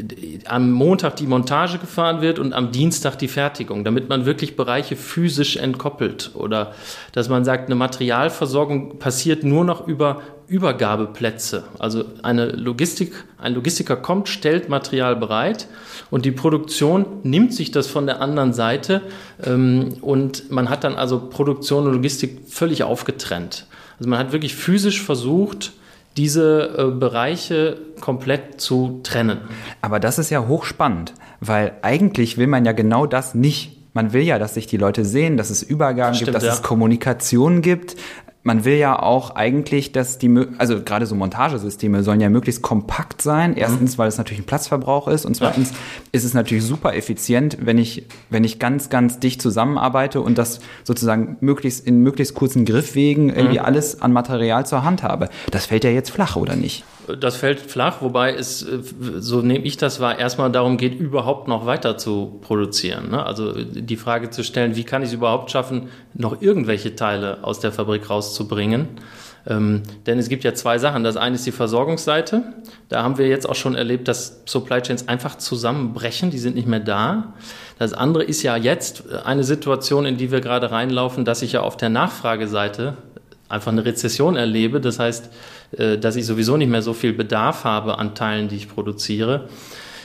am 0.45 0.71
Montag 0.71 1.17
die 1.17 1.27
Montage 1.27 1.77
gefahren 1.77 2.19
wird 2.19 2.39
und 2.39 2.53
am 2.53 2.71
Dienstag 2.71 3.17
die 3.17 3.27
Fertigung, 3.27 3.83
damit 3.83 4.09
man 4.09 4.25
wirklich 4.25 4.55
Bereiche 4.55 4.95
physisch 4.95 5.57
entkoppelt. 5.57 6.31
Oder 6.33 6.73
dass 7.11 7.29
man 7.29 7.45
sagt, 7.45 7.67
eine 7.67 7.75
Materialversorgung 7.75 8.97
passiert 8.97 9.43
nur 9.43 9.63
noch 9.63 9.85
über 9.85 10.23
Übergabeplätze. 10.47 11.65
Also 11.77 12.05
eine 12.23 12.47
Logistik, 12.47 13.13
ein 13.37 13.53
Logistiker 13.53 13.95
kommt, 13.95 14.27
stellt 14.27 14.69
Material 14.69 15.17
bereit 15.17 15.67
und 16.09 16.25
die 16.25 16.31
Produktion 16.31 17.05
nimmt 17.21 17.53
sich 17.53 17.69
das 17.69 17.85
von 17.85 18.07
der 18.07 18.21
anderen 18.23 18.53
Seite 18.53 19.03
ähm, 19.45 19.97
und 20.01 20.49
man 20.49 20.71
hat 20.71 20.83
dann 20.83 20.95
also 20.95 21.29
Produktion 21.29 21.85
und 21.85 21.93
Logistik 21.93 22.39
völlig 22.49 22.81
aufgetrennt. 22.81 23.67
Also 23.99 24.09
man 24.09 24.19
hat 24.19 24.31
wirklich 24.31 24.55
physisch 24.55 25.03
versucht, 25.03 25.73
diese 26.17 26.75
äh, 26.77 26.97
Bereiche 26.97 27.77
komplett 27.99 28.59
zu 28.59 29.01
trennen. 29.03 29.39
Aber 29.81 29.99
das 29.99 30.19
ist 30.19 30.29
ja 30.29 30.47
hochspannend, 30.47 31.13
weil 31.39 31.73
eigentlich 31.81 32.37
will 32.37 32.47
man 32.47 32.65
ja 32.65 32.71
genau 32.71 33.05
das 33.05 33.35
nicht. 33.35 33.77
Man 33.93 34.13
will 34.13 34.21
ja, 34.21 34.39
dass 34.39 34.53
sich 34.53 34.67
die 34.67 34.77
Leute 34.77 35.03
sehen, 35.03 35.37
dass 35.37 35.49
es 35.49 35.63
Übergaben 35.63 36.15
Stimmt, 36.15 36.27
gibt, 36.27 36.35
dass 36.35 36.43
ja. 36.43 36.53
es 36.53 36.61
Kommunikation 36.61 37.61
gibt 37.61 37.95
man 38.43 38.63
will 38.63 38.75
ja 38.75 38.97
auch 38.97 39.35
eigentlich, 39.35 39.91
dass 39.91 40.17
die, 40.17 40.45
also 40.57 40.81
gerade 40.81 41.05
so 41.05 41.15
Montagesysteme 41.15 42.03
sollen 42.03 42.21
ja 42.21 42.29
möglichst 42.29 42.61
kompakt 42.61 43.21
sein. 43.21 43.51
Mhm. 43.51 43.57
Erstens, 43.57 43.97
weil 43.97 44.07
es 44.07 44.17
natürlich 44.17 44.41
ein 44.41 44.45
Platzverbrauch 44.45 45.07
ist 45.07 45.25
und 45.25 45.35
zweitens 45.35 45.73
ist 46.11 46.23
es 46.23 46.33
natürlich 46.33 46.63
super 46.63 46.95
effizient, 46.95 47.57
wenn 47.61 47.77
ich, 47.77 48.05
wenn 48.29 48.43
ich 48.43 48.57
ganz, 48.59 48.89
ganz 48.89 49.19
dicht 49.19 49.41
zusammenarbeite 49.41 50.21
und 50.21 50.37
das 50.37 50.61
sozusagen 50.83 51.37
möglichst 51.41 51.85
in 51.85 52.01
möglichst 52.01 52.33
kurzen 52.33 52.65
Griffwegen 52.65 53.29
irgendwie 53.29 53.59
mhm. 53.59 53.65
alles 53.65 54.01
an 54.01 54.13
Material 54.13 54.65
zur 54.65 54.83
Hand 54.83 55.03
habe. 55.03 55.29
Das 55.51 55.65
fällt 55.65 55.83
ja 55.83 55.89
jetzt 55.89 56.11
flach, 56.11 56.35
oder 56.35 56.55
nicht? 56.55 56.85
Das 57.15 57.37
fällt 57.37 57.59
flach, 57.59 58.01
wobei 58.01 58.33
es, 58.33 58.63
äh, 58.63 58.79
so 59.17 59.41
nehme 59.41 59.65
ich 59.65 59.77
das 59.77 59.99
wahr, 59.99 60.19
erstmal 60.19 60.51
darum 60.51 60.77
geht, 60.77 60.99
überhaupt 60.99 61.47
noch 61.47 61.65
weiter 61.65 61.97
zu 61.97 62.39
produzieren. 62.41 63.11
Ne? 63.11 63.25
Also 63.25 63.53
die 63.53 63.95
Frage 63.95 64.29
zu 64.29 64.43
stellen, 64.43 64.75
wie 64.75 64.83
kann 64.83 65.01
ich 65.01 65.09
es 65.09 65.13
überhaupt 65.13 65.51
schaffen, 65.51 65.89
noch 66.13 66.41
irgendwelche 66.41 66.95
Teile 66.95 67.43
aus 67.43 67.59
der 67.59 67.71
Fabrik 67.71 68.09
rauszubringen? 68.09 68.87
Ähm, 69.47 69.83
denn 70.05 70.19
es 70.19 70.29
gibt 70.29 70.43
ja 70.43 70.53
zwei 70.53 70.77
Sachen. 70.77 71.03
Das 71.03 71.17
eine 71.17 71.35
ist 71.35 71.45
die 71.45 71.51
Versorgungsseite. 71.51 72.43
Da 72.89 73.03
haben 73.03 73.17
wir 73.17 73.27
jetzt 73.27 73.47
auch 73.47 73.55
schon 73.55 73.75
erlebt, 73.75 74.07
dass 74.07 74.41
Supply 74.45 74.81
Chains 74.81 75.07
einfach 75.07 75.37
zusammenbrechen. 75.37 76.29
Die 76.29 76.37
sind 76.37 76.55
nicht 76.55 76.67
mehr 76.67 76.79
da. 76.79 77.33
Das 77.77 77.93
andere 77.93 78.23
ist 78.23 78.43
ja 78.43 78.57
jetzt 78.57 79.11
eine 79.25 79.43
Situation, 79.43 80.05
in 80.05 80.17
die 80.17 80.31
wir 80.31 80.41
gerade 80.41 80.71
reinlaufen, 80.71 81.25
dass 81.25 81.41
ich 81.41 81.53
ja 81.53 81.61
auf 81.61 81.77
der 81.77 81.89
Nachfrageseite 81.89 82.97
einfach 83.47 83.71
eine 83.71 83.85
Rezession 83.85 84.35
erlebe. 84.35 84.79
Das 84.81 84.99
heißt, 84.99 85.29
dass 85.71 86.15
ich 86.15 86.25
sowieso 86.25 86.57
nicht 86.57 86.69
mehr 86.69 86.81
so 86.81 86.93
viel 86.93 87.13
Bedarf 87.13 87.63
habe 87.63 87.97
an 87.97 88.15
Teilen, 88.15 88.47
die 88.47 88.55
ich 88.55 88.69
produziere. 88.69 89.49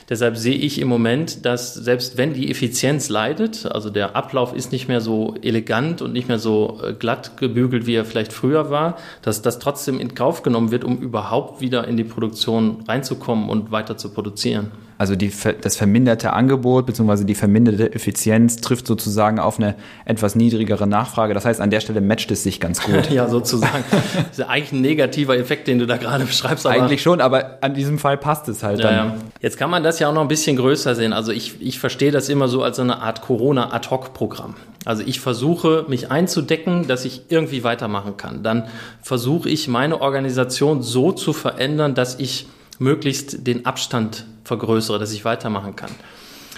Deshalb 0.09 0.37
sehe 0.37 0.56
ich 0.56 0.80
im 0.80 0.88
Moment, 0.88 1.47
dass 1.47 1.73
selbst 1.73 2.18
wenn 2.18 2.35
die 2.35 2.50
Effizienz 2.50 3.09
leidet, 3.09 3.64
also 3.66 3.88
der 3.88 4.14
Ablauf 4.16 4.54
ist 4.54 4.71
nicht 4.71 4.87
mehr 4.87 5.00
so 5.00 5.35
elegant 5.40 6.02
und 6.02 6.12
nicht 6.12 6.28
mehr 6.28 6.38
so 6.38 6.78
äh, 6.83 6.92
glatt 6.92 7.38
gebügelt, 7.38 7.87
wie 7.87 7.94
er 7.94 8.04
vielleicht 8.04 8.33
früher 8.33 8.71
war, 8.71 8.99
dass 9.23 9.40
das 9.40 9.59
trotzdem 9.59 9.99
in 9.99 10.14
Kauf 10.14 10.42
genommen 10.42 10.71
wird, 10.71 10.85
um 10.85 10.99
überhaupt 10.99 11.61
wieder 11.62 11.88
in 11.88 11.97
die 11.97 12.04
Produktion 12.04 12.85
reinzukommen 12.87 13.49
und 13.49 13.71
weiter 13.71 13.97
zu 13.97 14.11
produzieren. 14.11 14.73
Also 14.97 15.17
die, 15.17 15.33
das 15.61 15.77
verminderte 15.77 16.33
Angebot 16.33 16.87
bzw. 16.87 17.25
die 17.25 17.35
verminderte 17.35 17.93
Effizienz 17.93 18.57
trifft 18.57 18.87
sozusagen 18.87 19.39
auf 19.39 19.59
eine 19.59 19.75
etwas 20.05 20.37
niedrigere 20.37 20.87
Nachfrage. 20.87 21.35
Das 21.35 21.45
heißt, 21.45 21.61
an 21.61 21.71
der 21.71 21.81
Stelle 21.81 22.01
matcht 22.01 22.31
es 22.31 22.43
sich 22.43 22.61
ganz 22.61 22.83
gut. 22.83 23.11
ja, 23.11 23.29
sozusagen. 23.29 23.85
Das 23.91 24.31
ist 24.31 24.39
ja 24.39 24.49
eigentlich 24.49 24.73
ein 24.73 24.81
negativer 24.81 25.37
Effekt, 25.37 25.67
den 25.67 25.79
du 25.79 25.87
da 25.87 25.97
gerade 25.97 26.25
beschreibst. 26.25 26.67
eigentlich 26.67 27.03
schon, 27.03 27.21
aber 27.21 27.59
an 27.61 27.75
diesem 27.75 27.99
Fall 27.99 28.17
passt 28.17 28.49
es 28.49 28.63
halt 28.63 28.81
ja, 28.81 28.91
dann. 28.91 28.95
Ja. 28.95 29.17
Jetzt 29.41 29.57
kann 29.57 29.71
man 29.71 29.83
das 29.83 29.99
ja 29.99 30.09
auch 30.09 30.15
noch 30.15 30.23
ein 30.23 30.29
bisschen 30.29 30.57
größer 30.57 30.95
sehen. 30.95 31.13
Also 31.13 31.33
ich, 31.33 31.61
ich 31.61 31.79
verstehe 31.79 32.13
das 32.13 32.29
immer 32.29 32.49
so 32.49 32.63
als 32.63 32.79
eine 32.79 33.01
Art 33.01 33.23
Corona-Ad-Hoc-Programm. 33.23 34.55
Also 34.85 35.03
ich 35.05 35.21
versuche, 35.21 35.87
mich 35.89 36.11
einzudecken, 36.11 36.87
dass 36.87 37.05
ich 37.05 37.23
irgendwie 37.31 37.65
weitermachen 37.65 38.17
kann. 38.17 38.43
Dann 38.43 38.65
versuche 39.01 39.49
ich, 39.49 39.67
meine 39.67 40.01
Organisation 40.01 40.83
so 40.83 41.13
zu 41.13 41.33
verändern, 41.33 41.95
dass 41.95 42.19
ich 42.19 42.47
möglichst 42.78 43.47
den 43.47 43.66
Abstand 43.66 44.26
vergrößere, 44.45 44.99
dass 44.99 45.12
ich 45.12 45.25
weitermachen 45.25 45.76
kann. 45.76 45.90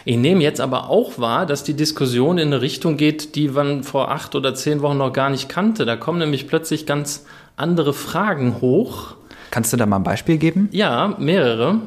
Ich 0.04 0.16
nehme 0.16 0.42
jetzt 0.42 0.60
aber 0.60 0.88
auch 0.88 1.18
wahr, 1.18 1.46
dass 1.46 1.64
die 1.64 1.74
Diskussion 1.74 2.38
in 2.38 2.48
eine 2.48 2.60
Richtung 2.60 2.96
geht, 2.96 3.34
die 3.34 3.48
man 3.48 3.82
vor 3.82 4.12
acht 4.12 4.36
oder 4.36 4.54
zehn 4.54 4.80
Wochen 4.80 4.98
noch 4.98 5.12
gar 5.12 5.30
nicht 5.30 5.48
kannte. 5.48 5.84
Da 5.84 5.96
kommen 5.96 6.20
nämlich 6.20 6.46
plötzlich 6.46 6.86
ganz 6.86 7.24
andere 7.56 7.92
Fragen 7.92 8.60
hoch. 8.60 9.16
Kannst 9.50 9.72
du 9.72 9.76
da 9.76 9.84
mal 9.84 9.96
ein 9.96 10.04
Beispiel 10.04 10.38
geben? 10.38 10.68
Ja, 10.70 11.16
mehrere. 11.18 11.80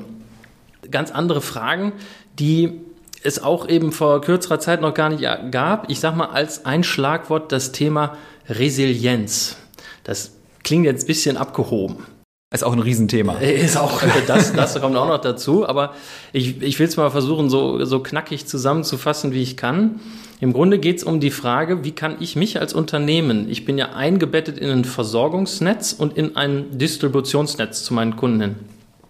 Ganz 0.91 1.11
andere 1.11 1.39
Fragen, 1.39 1.93
die 2.39 2.81
es 3.23 3.41
auch 3.41 3.67
eben 3.69 3.93
vor 3.93 4.19
kürzerer 4.19 4.59
Zeit 4.59 4.81
noch 4.81 4.93
gar 4.93 5.09
nicht 5.09 5.23
gab. 5.51 5.89
Ich 5.89 6.01
sage 6.01 6.17
mal 6.17 6.29
als 6.29 6.65
ein 6.65 6.83
Schlagwort 6.83 7.53
das 7.53 7.71
Thema 7.71 8.17
Resilienz. 8.49 9.57
Das 10.03 10.33
klingt 10.63 10.85
jetzt 10.85 11.03
ein 11.03 11.07
bisschen 11.07 11.37
abgehoben. 11.37 12.05
Ist 12.51 12.63
auch 12.63 12.73
ein 12.73 12.79
Riesenthema. 12.79 13.37
Ist 13.37 13.77
auch, 13.77 14.01
das, 14.27 14.53
das 14.53 14.81
kommt 14.81 14.95
auch 14.95 15.07
noch 15.07 15.21
dazu. 15.21 15.67
Aber 15.67 15.93
ich, 16.33 16.61
ich 16.63 16.79
will 16.79 16.87
es 16.87 16.97
mal 16.97 17.11
versuchen, 17.11 17.47
so, 17.47 17.85
so 17.85 17.99
knackig 17.99 18.47
zusammenzufassen, 18.47 19.33
wie 19.33 19.43
ich 19.43 19.55
kann. 19.55 19.99
Im 20.41 20.53
Grunde 20.53 20.79
geht 20.79 20.97
es 20.97 21.03
um 21.03 21.19
die 21.19 21.29
Frage, 21.29 21.83
wie 21.83 21.91
kann 21.91 22.15
ich 22.19 22.35
mich 22.35 22.59
als 22.59 22.73
Unternehmen, 22.73 23.49
ich 23.49 23.65
bin 23.65 23.77
ja 23.77 23.91
eingebettet 23.91 24.57
in 24.57 24.69
ein 24.69 24.85
Versorgungsnetz 24.85 25.91
und 25.91 26.17
in 26.17 26.37
ein 26.37 26.77
Distributionsnetz 26.77 27.83
zu 27.83 27.93
meinen 27.93 28.15
Kunden 28.15 28.41
hin. 28.41 28.55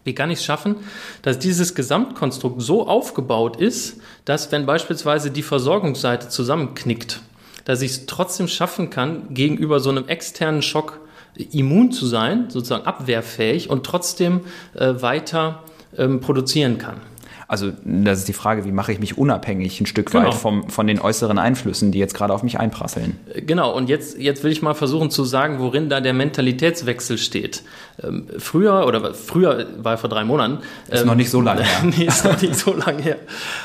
Wie 0.03 0.15
kann 0.15 0.31
ich 0.31 0.39
es 0.39 0.46
schaffen, 0.46 0.77
dass 1.22 1.38
dieses 1.38 1.75
Gesamtkonstrukt 1.75 2.62
so 2.62 2.88
aufgebaut 2.88 3.58
ist, 3.58 4.01
dass 4.25 4.51
wenn 4.51 4.65
beispielsweise 4.65 5.29
die 5.29 5.43
Versorgungsseite 5.43 6.29
zusammenknickt, 6.29 7.22
dass 7.63 7.84
ich 7.84 7.91
es 7.91 8.05
trotzdem 8.08 8.48
schaffen 8.48 8.89
kann, 8.89 9.34
gegenüber 9.34 9.79
so 9.79 9.91
einem 9.91 10.08
externen 10.08 10.63
Schock 10.63 11.00
immun 11.51 11.91
zu 11.91 12.05
sein, 12.05 12.50
sozusagen 12.50 12.86
abwehrfähig 12.86 13.69
und 13.69 13.86
trotzdem 13.86 14.41
äh, 14.75 15.01
weiter 15.01 15.63
ähm, 15.98 16.19
produzieren 16.19 16.77
kann. 16.77 16.98
Also 17.50 17.72
das 17.84 18.20
ist 18.20 18.27
die 18.27 18.34
Frage, 18.34 18.63
wie 18.63 18.72
mache 18.72 18.91
ich 18.91 19.00
mich 19.00 19.18
unabhängig 19.18 19.82
ein 19.82 19.88
Stück 19.88 20.12
genau. 20.12 20.27
weit 20.27 20.36
vom, 20.36 20.70
von 20.70 20.86
den 20.86 21.01
äußeren 21.01 21.39
Einflüssen, 21.39 21.91
die 21.91 21.98
jetzt 21.98 22.13
gerade 22.13 22.32
auf 22.32 22.44
mich 22.44 22.60
einprasseln. 22.60 23.20
Äh, 23.34 23.41
genau, 23.41 23.75
und 23.75 23.89
jetzt, 23.89 24.20
jetzt 24.20 24.44
will 24.44 24.51
ich 24.51 24.62
mal 24.62 24.75
versuchen 24.75 25.10
zu 25.10 25.24
sagen, 25.24 25.58
worin 25.58 25.89
da 25.89 26.00
der 26.00 26.13
Mentalitätswechsel 26.13 27.18
steht. 27.18 27.63
Ähm, 28.03 28.27
früher, 28.38 28.86
oder 28.86 29.15
früher 29.15 29.65
war 29.79 29.98
vor 29.98 30.12
drei 30.12 30.25
Monaten. 30.25 30.60
Ist 30.89 31.01
ähm, 31.01 31.08
noch 31.08 31.15
nicht 31.15 31.32
so 31.32 31.41
lange 31.41 31.63
her. 31.63 31.79
nee, 31.84 32.06
ist 32.06 32.24
noch 32.24 32.39
nicht 32.39 32.53
so 32.53 32.72
lange 32.72 33.01
her. 33.01 33.18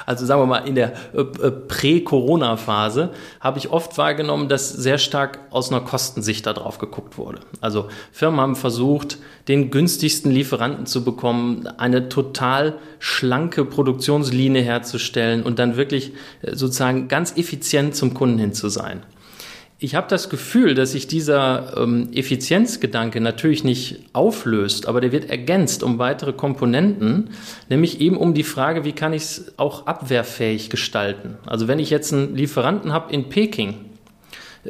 Also 0.06 0.24
sagen 0.24 0.40
wir 0.40 0.46
mal, 0.46 0.66
in 0.66 0.76
der 0.76 0.94
äh, 1.12 1.20
äh, 1.20 1.50
Prä-Corona-Phase 1.50 3.10
habe 3.40 3.58
ich 3.58 3.70
oft 3.70 3.98
wahrgenommen, 3.98 4.48
dass 4.48 4.70
sehr 4.70 4.96
stark 4.96 5.40
aus 5.50 5.70
einer 5.70 5.82
Kostensicht 5.82 6.46
da 6.46 6.54
drauf 6.54 6.78
geguckt 6.78 7.18
wurde. 7.18 7.40
Also 7.60 7.88
Firmen 8.12 8.40
haben 8.40 8.56
versucht, 8.56 9.18
den 9.48 9.70
günstigsten 9.70 10.30
Lieferanten 10.30 10.86
zu 10.86 11.04
bekommen, 11.04 11.68
eine 11.76 12.08
total 12.08 12.78
schlanke 12.98 13.66
Produktionslinie 13.74 14.62
herzustellen 14.62 15.42
und 15.42 15.58
dann 15.58 15.76
wirklich 15.76 16.12
äh, 16.42 16.54
sozusagen 16.54 17.08
ganz 17.08 17.36
effizient 17.36 17.94
zum 17.94 18.14
Kunden 18.14 18.38
hin 18.38 18.52
zu 18.52 18.68
sein. 18.68 19.02
Ich 19.80 19.94
habe 19.94 20.06
das 20.08 20.30
Gefühl, 20.30 20.74
dass 20.74 20.92
sich 20.92 21.08
dieser 21.08 21.76
ähm, 21.76 22.08
Effizienzgedanke 22.14 23.20
natürlich 23.20 23.64
nicht 23.64 24.00
auflöst, 24.12 24.86
aber 24.86 25.00
der 25.00 25.12
wird 25.12 25.28
ergänzt 25.28 25.82
um 25.82 25.98
weitere 25.98 26.32
Komponenten, 26.32 27.30
nämlich 27.68 28.00
eben 28.00 28.16
um 28.16 28.32
die 28.32 28.44
Frage, 28.44 28.84
wie 28.84 28.92
kann 28.92 29.12
ich 29.12 29.22
es 29.22 29.58
auch 29.58 29.86
abwehrfähig 29.86 30.70
gestalten. 30.70 31.36
Also 31.44 31.68
wenn 31.68 31.80
ich 31.80 31.90
jetzt 31.90 32.12
einen 32.12 32.36
Lieferanten 32.36 32.92
habe 32.92 33.12
in 33.12 33.28
Peking 33.28 33.74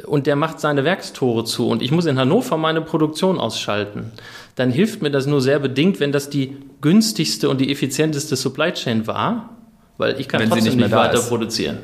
und 0.05 0.27
der 0.27 0.35
macht 0.35 0.59
seine 0.59 0.83
Werkstore 0.83 1.45
zu 1.45 1.67
und 1.67 1.81
ich 1.81 1.91
muss 1.91 2.05
in 2.05 2.19
Hannover 2.19 2.57
meine 2.57 2.81
Produktion 2.81 3.39
ausschalten, 3.39 4.11
dann 4.55 4.71
hilft 4.71 5.01
mir 5.01 5.11
das 5.11 5.25
nur 5.25 5.41
sehr 5.41 5.59
bedingt, 5.59 5.99
wenn 5.99 6.11
das 6.11 6.29
die 6.29 6.57
günstigste 6.81 7.49
und 7.49 7.61
die 7.61 7.71
effizienteste 7.71 8.35
Supply 8.35 8.73
Chain 8.73 9.07
war, 9.07 9.49
weil 9.97 10.19
ich 10.19 10.27
kann 10.27 10.41
wenn 10.41 10.49
trotzdem 10.49 10.75
nicht, 10.75 10.87
nicht 10.87 10.95
weiter 10.95 11.15
ist. 11.15 11.29
produzieren. 11.29 11.77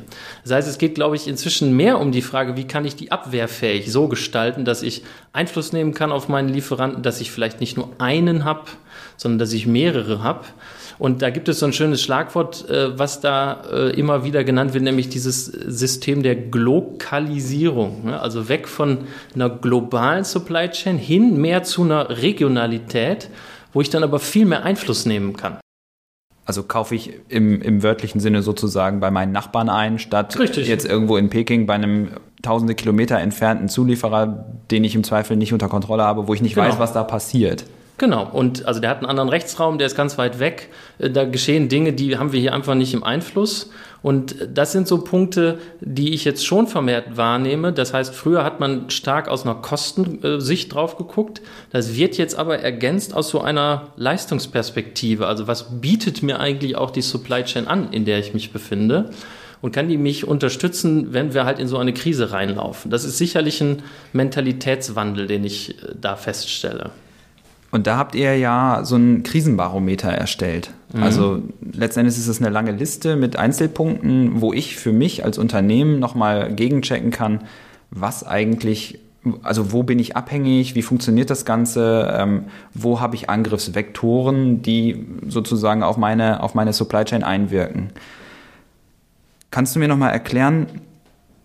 Das 0.44 0.54
heißt, 0.54 0.68
es 0.68 0.78
geht, 0.78 0.96
glaube 0.96 1.16
ich, 1.16 1.28
inzwischen 1.28 1.76
mehr 1.76 2.00
um 2.00 2.12
die 2.12 2.22
Frage, 2.22 2.58
wie 2.58 2.66
kann 2.66 2.84
ich 2.84 2.96
die 2.96 3.12
abwehrfähig 3.12 3.92
so 3.92 4.08
gestalten, 4.08 4.66
dass 4.66 4.84
ich 4.84 5.04
Einfluss 5.32 5.72
nehmen 5.72 5.94
kann 5.94 6.12
auf 6.12 6.28
meinen 6.28 6.50
Lieferanten, 6.50 7.04
dass 7.04 7.22
ich 7.22 7.32
vielleicht 7.32 7.62
nicht 7.62 7.78
nur 7.78 7.90
einen 8.00 8.44
habe, 8.44 8.66
sondern 9.16 9.40
dass 9.40 9.54
ich 9.54 9.66
mehrere 9.68 10.24
habe. 10.24 10.46
Und 11.02 11.24
da 11.24 11.32
gibt 11.32 11.50
es 11.50 11.58
so 11.58 11.66
ein 11.66 11.74
schönes 11.74 12.00
Schlagwort, 12.04 12.70
äh, 12.70 12.96
was 13.00 13.22
da 13.22 13.64
äh, 13.74 13.90
immer 14.00 14.24
wieder 14.24 14.44
genannt 14.44 14.76
wird, 14.76 14.84
nämlich 14.84 15.10
dieses 15.10 15.46
System 15.46 16.22
der 16.22 16.36
Glokalisierung. 16.36 18.06
Ne? 18.06 18.22
Also 18.22 18.50
weg 18.50 18.68
von 18.68 19.00
einer 19.34 19.50
globalen 19.50 20.24
Supply 20.24 20.70
Chain 20.70 21.00
hin 21.00 21.42
mehr 21.42 21.64
zu 21.64 21.82
einer 21.82 22.22
Regionalität, 22.22 23.32
wo 23.74 23.82
ich 23.82 23.90
dann 23.90 24.04
aber 24.04 24.20
viel 24.20 24.46
mehr 24.46 24.64
Einfluss 24.64 25.08
nehmen 25.08 25.36
kann. 25.36 25.58
Also 26.46 26.62
kaufe 26.62 26.94
ich 26.94 27.14
im, 27.30 27.64
im 27.64 27.82
wörtlichen 27.82 28.22
Sinne 28.22 28.44
sozusagen 28.44 29.00
bei 29.00 29.10
meinen 29.10 29.32
Nachbarn 29.32 29.70
ein, 29.70 29.98
statt 29.98 30.38
Richtig. 30.38 30.68
jetzt 30.68 30.86
irgendwo 30.86 31.18
in 31.18 31.32
Peking 31.32 31.66
bei 31.66 31.74
einem 31.74 32.10
tausende 32.44 32.76
Kilometer 32.76 33.18
entfernten 33.18 33.70
Zulieferer, 33.70 34.46
den 34.70 34.84
ich 34.84 34.94
im 34.94 35.04
Zweifel 35.04 35.36
nicht 35.36 35.52
unter 35.52 35.68
Kontrolle 35.68 36.04
habe, 36.04 36.28
wo 36.28 36.36
ich 36.36 36.44
nicht 36.44 36.54
genau. 36.54 36.68
weiß, 36.68 36.78
was 36.78 36.94
da 36.94 37.04
passiert. 37.04 37.66
Genau, 38.02 38.28
und 38.28 38.66
also 38.66 38.80
der 38.80 38.90
hat 38.90 38.98
einen 38.98 39.06
anderen 39.06 39.30
Rechtsraum, 39.30 39.78
der 39.78 39.86
ist 39.86 39.96
ganz 39.96 40.18
weit 40.18 40.40
weg. 40.40 40.70
Äh, 40.98 41.12
da 41.12 41.24
geschehen 41.24 41.70
Dinge, 41.70 41.94
die 41.94 42.18
haben 42.18 42.32
wir 42.32 42.40
hier 42.40 42.52
einfach 42.52 42.74
nicht 42.74 42.96
im 42.96 43.04
Einfluss. 43.04 43.70
Und 44.02 44.36
das 44.52 44.72
sind 44.72 44.88
so 44.88 45.04
Punkte, 45.04 45.60
die 45.82 46.16
ich 46.16 46.26
jetzt 46.26 46.44
schon 46.44 46.66
vermehrt 46.66 47.16
wahrnehme. 47.16 47.74
Das 47.74 47.94
heißt, 47.94 48.16
früher 48.16 48.44
hat 48.44 48.60
man 48.60 48.90
stark 48.90 49.28
aus 49.28 49.44
einer 49.44 49.54
Kostensicht 49.54 50.74
drauf 50.74 50.98
geguckt. 50.98 51.44
Das 51.70 51.96
wird 51.96 52.18
jetzt 52.18 52.34
aber 52.34 52.58
ergänzt 52.58 53.14
aus 53.14 53.30
so 53.30 53.42
einer 53.42 53.90
Leistungsperspektive. 53.98 55.28
Also 55.28 55.46
was 55.46 55.80
bietet 55.80 56.24
mir 56.24 56.40
eigentlich 56.40 56.78
auch 56.78 56.90
die 56.90 57.04
Supply 57.04 57.44
Chain 57.44 57.68
an, 57.68 57.94
in 57.94 58.06
der 58.06 58.18
ich 58.18 58.34
mich 58.34 58.52
befinde? 58.52 59.12
und 59.62 59.74
kann 59.74 59.88
die 59.88 59.98
mich 59.98 60.28
unterstützen, 60.28 61.14
wenn 61.14 61.36
wir 61.36 61.46
halt 61.46 61.60
in 61.60 61.68
so 61.68 61.78
eine 61.78 61.94
Krise 61.94 62.32
reinlaufen. 62.32 62.90
Das 62.90 63.04
ist 63.04 63.20
sicherlich 63.20 63.62
ein 63.62 63.84
Mentalitätswandel, 64.12 65.28
den 65.28 65.44
ich 65.44 65.78
äh, 65.84 65.94
da 66.02 66.16
feststelle. 66.16 66.90
Und 67.72 67.88
da 67.88 67.98
habt 67.98 68.16
ihr 68.16 68.38
ja 68.38 68.82
so 68.84 68.98
ein 68.98 69.24
Krisenbarometer 69.24 70.10
erstellt. 70.10 70.72
Mhm. 70.94 71.04
Also 71.04 71.42
letztendlich 71.74 72.18
ist 72.18 72.28
es 72.28 72.42
eine 72.42 72.50
lange 72.50 72.72
Liste 72.72 73.16
mit 73.16 73.38
Einzelpunkten, 73.38 74.42
wo 74.42 74.52
ich 74.54 74.76
für 74.76 74.92
mich 74.92 75.24
als 75.24 75.38
Unternehmen 75.38 76.00
nochmal 76.00 76.54
gegenchecken 76.54 77.12
kann, 77.12 77.46
was 77.90 78.26
eigentlich, 78.26 79.00
also 79.42 79.72
wo 79.72 79.84
bin 79.84 80.00
ich 80.00 80.18
abhängig, 80.18 80.76
wie 80.76 80.82
funktioniert 80.82 81.30
das 81.30 81.46
Ganze, 81.46 82.14
ähm, 82.18 82.46
wo 82.74 83.00
habe 83.00 83.16
ich 83.16 83.30
Angriffsvektoren, 83.30 84.62
die 84.62 85.08
sozusagen 85.28 85.82
auf 85.82 85.96
meine, 85.96 86.44
auf 86.44 86.54
meine 86.54 86.74
Supply 86.74 87.06
Chain 87.06 87.24
einwirken. 87.24 87.90
Kannst 89.50 89.76
du 89.76 89.80
mir 89.80 89.88
nochmal 89.88 90.12
erklären, 90.12 90.68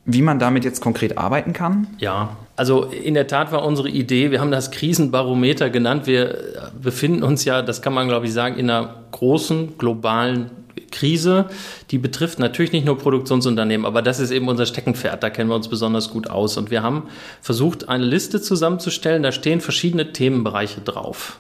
wie 0.05 0.23
man 0.23 0.39
damit 0.39 0.65
jetzt 0.65 0.81
konkret 0.81 1.19
arbeiten 1.19 1.53
kann? 1.53 1.89
Ja, 1.99 2.37
also 2.57 2.85
in 2.85 3.15
der 3.15 3.27
Tat 3.27 3.53
war 3.53 3.65
unsere 3.65 3.89
Idee, 3.89 4.31
wir 4.31 4.41
haben 4.41 4.51
das 4.51 4.71
Krisenbarometer 4.71 5.71
genannt. 5.71 6.07
Wir 6.07 6.73
befinden 6.81 7.23
uns 7.23 7.45
ja, 7.45 7.63
das 7.63 7.83
kann 7.83 7.93
man 7.93 8.09
glaube 8.09 8.27
ich 8.27 8.33
sagen, 8.33 8.57
in 8.57 8.71
einer 8.71 8.95
großen 9.13 9.77
globalen 9.79 10.51
Krise, 10.91 11.47
die 11.91 11.99
betrifft 11.99 12.39
natürlich 12.39 12.73
nicht 12.73 12.87
nur 12.87 12.99
Produktionsunternehmen, 12.99 13.87
aber 13.87 14.03
das 14.03 14.21
ist 14.21 14.31
eben 14.31 14.49
unser 14.49 14.67
Steckenpferd, 14.67 15.23
da 15.23 15.31
kennen 15.31 15.51
wir 15.51 15.57
uns 15.57 15.69
besonders 15.69 16.11
gut 16.11 16.29
aus. 16.29 16.57
Und 16.57 16.71
wir 16.71 16.83
haben 16.83 17.05
versucht, 17.41 17.89
eine 17.89 18.05
Liste 18.05 18.41
zusammenzustellen, 18.41 19.23
da 19.23 19.33
stehen 19.33 19.61
verschiedene 19.61 20.13
Themenbereiche 20.13 20.81
drauf. 20.81 21.39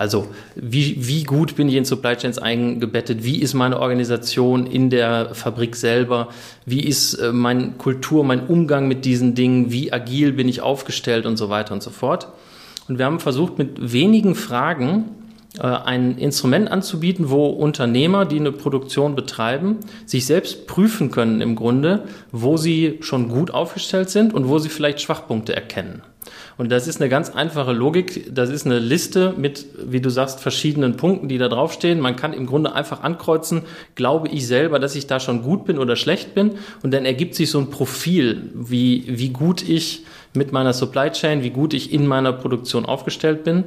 Also 0.00 0.28
wie, 0.54 1.06
wie 1.06 1.24
gut 1.24 1.56
bin 1.56 1.68
ich 1.68 1.74
in 1.74 1.84
Supply 1.84 2.16
Chains 2.16 2.38
eingebettet? 2.38 3.22
Wie 3.22 3.38
ist 3.38 3.52
meine 3.52 3.78
Organisation 3.78 4.66
in 4.66 4.88
der 4.88 5.34
Fabrik 5.34 5.76
selber? 5.76 6.28
Wie 6.64 6.80
ist 6.80 7.16
äh, 7.16 7.32
meine 7.32 7.72
Kultur, 7.72 8.24
mein 8.24 8.46
Umgang 8.46 8.88
mit 8.88 9.04
diesen 9.04 9.34
Dingen? 9.34 9.70
Wie 9.70 9.92
agil 9.92 10.32
bin 10.32 10.48
ich 10.48 10.62
aufgestellt 10.62 11.26
und 11.26 11.36
so 11.36 11.50
weiter 11.50 11.74
und 11.74 11.82
so 11.82 11.90
fort? 11.90 12.28
Und 12.88 12.96
wir 12.96 13.04
haben 13.04 13.20
versucht, 13.20 13.58
mit 13.58 13.92
wenigen 13.92 14.34
Fragen 14.34 15.04
äh, 15.58 15.66
ein 15.66 16.16
Instrument 16.16 16.70
anzubieten, 16.70 17.28
wo 17.28 17.48
Unternehmer, 17.48 18.24
die 18.24 18.40
eine 18.40 18.52
Produktion 18.52 19.14
betreiben, 19.14 19.80
sich 20.06 20.24
selbst 20.24 20.66
prüfen 20.66 21.10
können 21.10 21.42
im 21.42 21.56
Grunde, 21.56 22.04
wo 22.32 22.56
sie 22.56 23.00
schon 23.02 23.28
gut 23.28 23.50
aufgestellt 23.50 24.08
sind 24.08 24.32
und 24.32 24.48
wo 24.48 24.58
sie 24.58 24.70
vielleicht 24.70 25.02
Schwachpunkte 25.02 25.54
erkennen. 25.54 26.00
Und 26.58 26.70
das 26.70 26.86
ist 26.86 27.00
eine 27.00 27.08
ganz 27.08 27.30
einfache 27.30 27.72
Logik. 27.72 28.34
Das 28.34 28.50
ist 28.50 28.66
eine 28.66 28.78
Liste 28.78 29.34
mit, 29.36 29.66
wie 29.84 30.00
du 30.00 30.10
sagst, 30.10 30.40
verschiedenen 30.40 30.96
Punkten, 30.96 31.28
die 31.28 31.38
da 31.38 31.48
draufstehen. 31.48 32.00
Man 32.00 32.16
kann 32.16 32.32
im 32.32 32.46
Grunde 32.46 32.74
einfach 32.74 33.02
ankreuzen, 33.02 33.62
glaube 33.94 34.28
ich 34.28 34.46
selber, 34.46 34.78
dass 34.78 34.94
ich 34.94 35.06
da 35.06 35.20
schon 35.20 35.42
gut 35.42 35.64
bin 35.64 35.78
oder 35.78 35.96
schlecht 35.96 36.34
bin. 36.34 36.52
Und 36.82 36.92
dann 36.92 37.04
ergibt 37.04 37.34
sich 37.34 37.50
so 37.50 37.58
ein 37.58 37.70
Profil, 37.70 38.50
wie, 38.54 39.04
wie 39.06 39.30
gut 39.30 39.68
ich 39.68 40.04
mit 40.34 40.52
meiner 40.52 40.72
Supply 40.72 41.10
Chain, 41.10 41.42
wie 41.42 41.50
gut 41.50 41.74
ich 41.74 41.92
in 41.92 42.06
meiner 42.06 42.32
Produktion 42.32 42.86
aufgestellt 42.86 43.44
bin. 43.44 43.64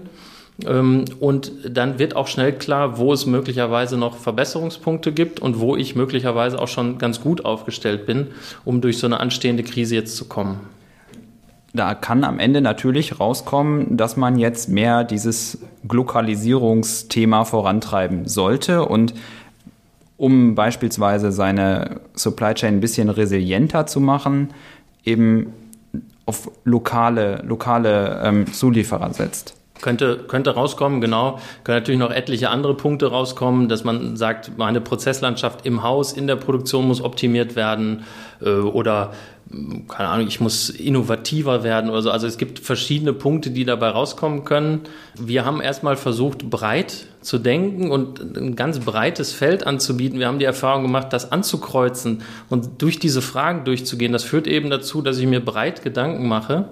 Ähm, 0.66 1.06
und 1.20 1.52
dann 1.68 2.00
wird 2.00 2.16
auch 2.16 2.28
schnell 2.28 2.54
klar, 2.54 2.98
wo 2.98 3.14
es 3.14 3.26
möglicherweise 3.26 3.98
noch 3.98 4.18
Verbesserungspunkte 4.18 5.12
gibt 5.12 5.40
und 5.40 5.60
wo 5.60 5.76
ich 5.76 5.96
möglicherweise 5.96 6.60
auch 6.60 6.68
schon 6.68 6.98
ganz 6.98 7.22
gut 7.22 7.44
aufgestellt 7.46 8.06
bin, 8.06 8.28
um 8.66 8.82
durch 8.82 8.98
so 8.98 9.08
eine 9.08 9.20
anstehende 9.20 9.64
Krise 9.64 9.96
jetzt 9.96 10.16
zu 10.16 10.26
kommen 10.26 10.60
da 11.74 11.96
kann 11.96 12.24
am 12.24 12.40
Ende 12.40 12.62
natürlich 12.62 13.20
rauskommen, 13.20 13.98
dass 13.98 14.16
man 14.16 14.38
jetzt 14.38 14.70
mehr 14.70 15.04
dieses 15.04 15.58
Glokalisierungsthema 15.88 17.46
vorantreiben 17.46 18.28
sollte 18.28 18.86
und 18.86 19.14
um 20.18 20.54
beispielsweise 20.56 21.32
seine 21.32 22.02
Supply 22.14 22.54
Chain 22.54 22.76
ein 22.76 22.80
bisschen 22.80 23.10
resilienter 23.10 23.88
zu 23.88 24.00
machen, 24.00 24.54
eben 25.04 25.54
auf 26.26 26.52
lokale, 26.64 27.42
lokale 27.44 28.22
ähm, 28.24 28.54
Zulieferer 28.54 29.14
setzt. 29.14 29.56
Könnte, 29.84 30.18
könnte 30.28 30.52
rauskommen, 30.52 31.02
genau. 31.02 31.40
Können 31.66 31.78
natürlich 31.78 32.00
noch 32.00 32.10
etliche 32.10 32.50
andere 32.50 32.74
Punkte 32.74 33.08
rauskommen, 33.08 33.68
dass 33.68 33.84
man 33.84 34.16
sagt, 34.16 34.58
meine 34.58 34.80
Prozesslandschaft 34.80 35.66
im 35.66 35.84
Haus, 35.84 36.14
in 36.14 36.26
der 36.26 36.38
Produktion 36.38 36.88
muss 36.88 37.02
optimiert 37.02 37.58
werden 37.58 38.06
äh, 38.42 38.50
oder 38.50 39.12
keine 39.90 40.10
Ahnung, 40.10 40.28
ich 40.28 40.40
muss 40.40 40.70
innovativer 40.70 41.64
werden 41.64 41.90
oder 41.90 42.02
so. 42.02 42.12
Also 42.12 42.28
es 42.28 42.38
gibt 42.38 42.60
verschiedene 42.60 43.14
Punkte, 43.14 43.52
die 43.52 43.66
dabei 43.66 43.90
rauskommen 43.90 44.46
können. 44.46 44.82
Wir 45.20 45.46
haben 45.46 45.62
erstmal 45.62 45.98
versucht, 45.98 46.50
breit 46.50 47.06
zu 47.22 47.38
denken 47.38 47.92
und 47.92 48.38
ein 48.38 48.56
ganz 48.56 48.80
breites 48.80 49.34
Feld 49.34 49.68
anzubieten. 49.68 50.18
Wir 50.18 50.28
haben 50.28 50.40
die 50.40 50.46
Erfahrung 50.46 50.84
gemacht, 50.84 51.12
das 51.12 51.32
anzukreuzen 51.32 52.22
und 52.50 52.82
durch 52.82 53.00
diese 53.00 53.22
Fragen 53.22 53.66
durchzugehen. 53.66 54.14
Das 54.14 54.24
führt 54.24 54.48
eben 54.48 54.70
dazu, 54.70 55.02
dass 55.02 55.18
ich 55.18 55.28
mir 55.28 55.44
breit 55.44 55.84
Gedanken 55.84 56.28
mache 56.28 56.70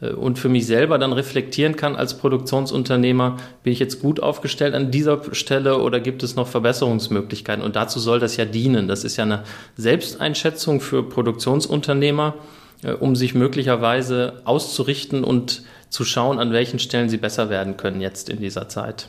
und 0.00 0.38
für 0.38 0.48
mich 0.48 0.66
selber 0.66 0.98
dann 0.98 1.12
reflektieren 1.12 1.76
kann 1.76 1.96
als 1.96 2.18
Produktionsunternehmer, 2.18 3.36
bin 3.62 3.72
ich 3.72 3.78
jetzt 3.78 4.00
gut 4.00 4.20
aufgestellt 4.20 4.74
an 4.74 4.90
dieser 4.90 5.34
Stelle 5.34 5.80
oder 5.80 6.00
gibt 6.00 6.22
es 6.22 6.36
noch 6.36 6.48
Verbesserungsmöglichkeiten? 6.48 7.64
Und 7.64 7.76
dazu 7.76 7.98
soll 8.00 8.18
das 8.18 8.36
ja 8.36 8.44
dienen. 8.44 8.88
Das 8.88 9.04
ist 9.04 9.16
ja 9.16 9.24
eine 9.24 9.44
Selbsteinschätzung 9.76 10.80
für 10.80 11.02
Produktionsunternehmer, 11.08 12.34
äh, 12.82 12.92
um 12.92 13.16
sich 13.16 13.34
möglicherweise 13.34 14.42
auszurichten 14.44 15.24
und 15.24 15.62
zu 15.90 16.04
schauen, 16.04 16.38
an 16.38 16.52
welchen 16.52 16.80
Stellen 16.80 17.08
sie 17.08 17.18
besser 17.18 17.48
werden 17.48 17.76
können 17.76 18.00
jetzt 18.00 18.28
in 18.28 18.40
dieser 18.40 18.68
Zeit. 18.68 19.08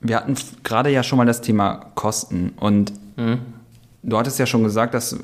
Wir 0.00 0.16
hatten 0.16 0.34
gerade 0.64 0.90
ja 0.90 1.02
schon 1.02 1.16
mal 1.16 1.26
das 1.26 1.40
Thema 1.40 1.92
Kosten 1.94 2.52
und 2.58 2.92
mhm. 3.16 3.38
du 4.02 4.18
hattest 4.18 4.38
ja 4.38 4.46
schon 4.46 4.64
gesagt, 4.64 4.94
dass 4.94 5.16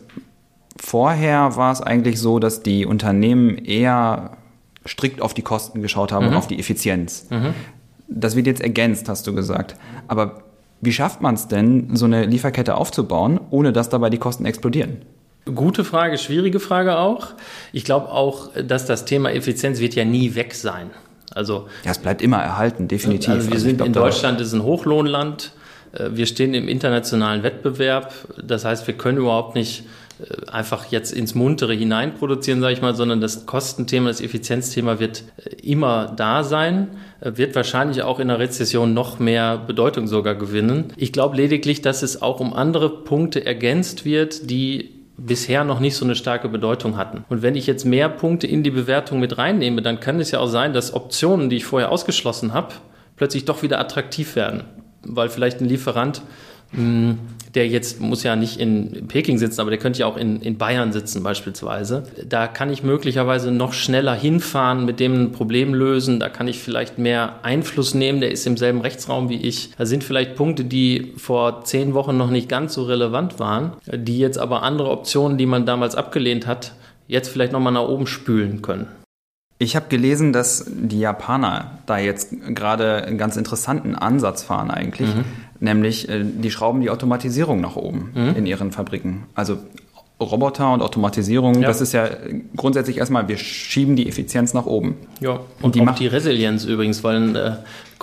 vorher 0.79 1.57
war 1.57 1.73
es 1.73 1.83
eigentlich 1.83 2.21
so, 2.21 2.38
dass 2.38 2.62
die 2.62 2.87
Unternehmen 2.87 3.59
eher 3.59 4.38
strikt 4.87 5.21
auf 5.21 5.35
die 5.35 5.43
Kosten 5.43 5.83
geschaut 5.83 6.12
haben 6.12 6.27
mhm. 6.27 6.33
und 6.33 6.37
auf 6.38 6.47
die 6.47 6.59
Effizienz. 6.59 7.27
Mhm. 7.31 7.55
Das 8.09 8.37
wird 8.37 8.47
jetzt 8.47 8.61
ergänzt, 8.61 9.09
hast 9.09 9.27
du 9.27 9.35
gesagt. 9.35 9.77
Aber 10.09 10.43
wie 10.81 10.93
schafft 10.93 11.21
man 11.21 11.35
es 11.35 11.49
denn, 11.49 11.95
so 11.95 12.07
eine 12.07 12.25
Lieferkette 12.25 12.75
aufzubauen, 12.77 13.38
ohne 13.51 13.73
dass 13.73 13.88
dabei 13.88 14.11
die 14.11 14.19
Kosten 14.19 14.47
explodieren? 14.47 15.03
Gute 15.55 15.85
Frage, 15.85 16.19
schwierige 16.19 16.61
Frage 16.61 16.99
auch. 16.99 17.29
Ich 17.73 17.85
glaube 17.85 18.11
auch, 18.11 18.51
dass 18.55 18.87
das 18.87 19.05
Thema 19.05 19.33
Effizienz 19.33 19.81
wird 19.81 19.95
ja 19.95 20.05
nie 20.05 20.35
weg 20.35 20.55
sein. 20.55 20.90
Also 21.33 21.69
ja, 21.85 21.93
es 21.93 21.99
bleibt 21.99 22.23
immer 22.23 22.38
erhalten, 22.38 22.88
definitiv. 22.88 23.31
Also 23.31 23.47
wir 23.49 23.55
also 23.55 23.64
sind 23.64 23.77
glaub, 23.77 23.87
in 23.87 23.93
Deutschland 23.93 24.40
ist 24.40 24.53
ein 24.53 24.62
Hochlohnland. 24.62 25.53
Äh, 25.93 26.11
wir 26.12 26.27
stehen 26.27 26.55
im 26.55 26.69
internationalen 26.69 27.43
Wettbewerb. 27.43 28.12
Das 28.43 28.64
heißt, 28.64 28.87
wir 28.87 28.95
können 28.95 29.19
überhaupt 29.19 29.55
nicht 29.55 29.85
einfach 30.50 30.87
jetzt 30.87 31.12
ins 31.12 31.35
Muntere 31.35 31.72
hinein 31.74 32.14
produzieren, 32.14 32.61
sage 32.61 32.74
ich 32.74 32.83
mal, 32.83 32.94
sondern 32.94 33.20
das 33.20 33.46
Kostenthema, 33.46 34.09
das 34.09 34.20
Effizienzthema 34.20 34.98
wird 34.98 35.24
äh, 35.37 35.54
immer 35.62 36.12
da 36.16 36.44
sein, 36.44 36.88
äh, 37.20 37.33
wird 37.37 37.54
wahrscheinlich 37.54 38.02
auch 38.02 38.20
in 38.20 38.28
der 38.28 38.38
Rezession 38.38 38.94
noch 38.94 39.18
mehr 39.18 39.59
Bedeutung 39.59 40.06
sogar 40.06 40.35
gewinnen. 40.35 40.92
Ich 40.96 41.12
glaube 41.12 41.37
lediglich, 41.37 41.83
dass 41.83 42.02
es 42.02 42.22
auch 42.22 42.40
um 42.40 42.52
andere 42.52 43.04
Punkte 43.04 43.44
ergänzt 43.44 44.04
wird, 44.04 44.50
die 44.50 44.90
bisher 45.16 45.64
noch 45.64 45.80
nicht 45.80 45.96
so 45.96 46.04
eine 46.04 46.14
starke 46.14 46.48
Bedeutung 46.48 46.96
hatten. 46.96 47.24
Und 47.28 47.42
wenn 47.42 47.54
ich 47.54 47.66
jetzt 47.66 47.85
mehr 47.85 48.09
Punkte 48.09 48.46
in 48.46 48.62
die 48.62 48.70
Bewertung 48.70 49.20
mit 49.20 49.37
reinnehme, 49.37 49.83
dann 49.83 50.00
kann 50.00 50.18
es 50.18 50.30
ja 50.30 50.40
auch 50.40 50.48
sein, 50.48 50.72
dass 50.72 50.94
Optionen, 50.94 51.50
die 51.50 51.56
ich 51.56 51.64
vorher 51.64 51.92
ausgeschlossen 51.92 52.54
habe, 52.54 52.74
plötzlich 53.16 53.44
doch 53.44 53.62
wieder 53.62 53.78
attraktiv 53.78 54.35
werden, 54.35 54.64
weil 55.02 55.28
vielleicht 55.28 55.61
ein 55.61 55.68
Lieferant 55.68 56.22
hm, 56.72 57.18
der 57.54 57.68
jetzt 57.68 58.00
muss 58.00 58.22
ja 58.22 58.36
nicht 58.36 58.58
in 58.58 59.08
Peking 59.08 59.38
sitzen, 59.38 59.60
aber 59.60 59.70
der 59.70 59.78
könnte 59.78 60.00
ja 60.00 60.06
auch 60.06 60.16
in, 60.16 60.40
in 60.40 60.56
Bayern 60.56 60.92
sitzen 60.92 61.22
beispielsweise. 61.22 62.04
Da 62.24 62.46
kann 62.46 62.70
ich 62.70 62.82
möglicherweise 62.82 63.50
noch 63.50 63.72
schneller 63.72 64.14
hinfahren, 64.14 64.84
mit 64.84 65.00
dem 65.00 65.24
ein 65.24 65.32
Problem 65.32 65.74
lösen. 65.74 66.20
Da 66.20 66.28
kann 66.28 66.48
ich 66.48 66.58
vielleicht 66.58 66.98
mehr 66.98 67.40
Einfluss 67.42 67.94
nehmen. 67.94 68.20
Der 68.20 68.30
ist 68.30 68.46
im 68.46 68.56
selben 68.56 68.80
Rechtsraum 68.80 69.28
wie 69.28 69.40
ich. 69.40 69.70
Da 69.76 69.86
sind 69.86 70.04
vielleicht 70.04 70.36
Punkte, 70.36 70.64
die 70.64 71.12
vor 71.16 71.64
zehn 71.64 71.94
Wochen 71.94 72.16
noch 72.16 72.30
nicht 72.30 72.48
ganz 72.48 72.74
so 72.74 72.84
relevant 72.84 73.38
waren, 73.38 73.72
die 73.86 74.18
jetzt 74.18 74.38
aber 74.38 74.62
andere 74.62 74.90
Optionen, 74.90 75.38
die 75.38 75.46
man 75.46 75.66
damals 75.66 75.96
abgelehnt 75.96 76.46
hat, 76.46 76.74
jetzt 77.08 77.28
vielleicht 77.28 77.52
nochmal 77.52 77.72
nach 77.72 77.88
oben 77.88 78.06
spülen 78.06 78.62
können. 78.62 78.86
Ich 79.62 79.76
habe 79.76 79.88
gelesen, 79.88 80.32
dass 80.32 80.64
die 80.68 81.00
Japaner 81.00 81.80
da 81.84 81.98
jetzt 81.98 82.32
gerade 82.54 83.04
einen 83.04 83.18
ganz 83.18 83.36
interessanten 83.36 83.94
Ansatz 83.94 84.42
fahren 84.42 84.70
eigentlich, 84.70 85.14
mhm. 85.14 85.24
Nämlich 85.61 86.09
äh, 86.09 86.25
die 86.25 86.51
schrauben 86.51 86.81
die 86.81 86.90
Automatisierung 86.90 87.61
nach 87.61 87.77
oben 87.77 88.11
mhm. 88.14 88.37
in 88.37 88.46
ihren 88.46 88.73
Fabriken. 88.73 89.25
Also 89.35 89.59
Roboter 90.20 90.73
und 90.73 90.83
Automatisierung, 90.83 91.62
ja. 91.62 91.66
das 91.66 91.81
ist 91.81 91.92
ja 91.92 92.09
grundsätzlich 92.55 92.99
erstmal, 92.99 93.29
wir 93.29 93.38
schieben 93.38 93.96
die 93.96 94.07
Effizienz 94.07 94.53
nach 94.53 94.66
oben. 94.66 94.96
Ja, 95.20 95.40
und, 95.62 95.75
die 95.75 95.81
auch 95.81 95.94
die 95.94 96.09
Resilienz 96.09 96.64
übrigens, 96.64 97.03
weil 97.03 97.37
äh, 97.37 97.53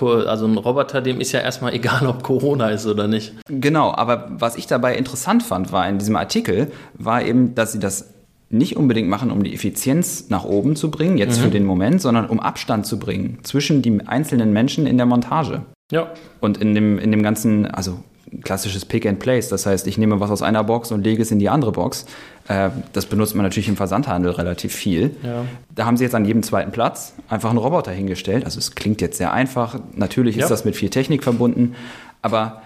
also 0.04 0.48
ein 0.48 0.58
Roboter, 0.58 1.02
dem 1.02 1.22
ist 1.22 1.32
ja 1.32 1.42
erstmal 1.42 1.74
egal, 1.76 2.08
ob 2.08 2.24
Corona 2.24 2.70
ist 2.70 2.88
oder 2.88 3.08
nicht. 3.08 3.34
Genau, 3.48 3.94
aber 3.94 4.30
was 4.32 4.56
ich 4.56 4.66
dabei 4.66 4.96
interessant 4.96 5.44
fand, 5.44 5.72
war 5.72 5.88
in 5.88 6.00
diesem 6.00 6.16
Artikel, 6.16 6.72
war 6.96 7.24
eben, 7.24 7.54
dass 7.54 7.74
sie 7.74 7.80
das 7.80 8.14
nicht 8.50 8.78
unbedingt 8.78 9.10
machen, 9.10 9.30
um 9.30 9.44
die 9.44 9.54
Effizienz 9.54 10.30
nach 10.30 10.46
oben 10.46 10.76
zu 10.76 10.90
bringen, 10.90 11.18
jetzt 11.18 11.40
mhm. 11.40 11.44
für 11.44 11.50
den 11.50 11.66
Moment, 11.66 12.02
sondern 12.02 12.28
um 12.28 12.40
Abstand 12.40 12.86
zu 12.86 12.98
bringen 12.98 13.40
zwischen 13.44 13.82
die 13.82 14.08
einzelnen 14.08 14.54
Menschen 14.54 14.88
in 14.88 14.98
der 14.98 15.06
Montage. 15.06 15.64
Ja. 15.92 16.12
Und 16.42 16.58
in 16.58 16.76
dem, 16.76 17.00
in 17.00 17.12
dem 17.12 17.24
ganzen, 17.24 17.66
also 17.66 18.00
klassisches 18.44 18.86
Pick 18.86 19.06
and 19.06 19.20
Place. 19.20 19.50
Das 19.50 19.66
heißt, 19.66 19.88
ich 19.88 19.98
nehme 19.98 20.20
was 20.20 20.30
aus 20.32 20.42
einer 20.42 20.64
Box 20.64 20.92
und 20.92 21.04
lege 21.04 21.22
es 21.22 21.32
in 21.32 21.40
die 21.40 21.50
andere 21.50 21.72
Box. 21.72 22.06
Äh, 22.48 22.70
das 22.94 23.06
benutzt 23.06 23.36
man 23.36 23.44
natürlich 23.44 23.70
im 23.70 23.78
Versandhandel 23.78 24.32
relativ 24.32 24.74
viel. 24.74 25.16
Ja. 25.24 25.46
Da 25.74 25.86
haben 25.86 25.98
sie 25.98 26.04
jetzt 26.04 26.16
an 26.16 26.26
jedem 26.26 26.44
zweiten 26.44 26.72
Platz 26.72 27.14
einfach 27.30 27.50
einen 27.50 27.60
Roboter 27.60 27.92
hingestellt. 27.92 28.46
Also 28.46 28.60
es 28.60 28.76
klingt 28.76 29.02
jetzt 29.02 29.18
sehr 29.18 29.32
einfach. 29.32 29.80
Natürlich 29.96 30.38
ist 30.38 30.44
ja. 30.44 30.50
das 30.50 30.66
mit 30.66 30.76
viel 30.76 30.90
Technik 30.90 31.24
verbunden. 31.24 31.76
Aber 32.22 32.62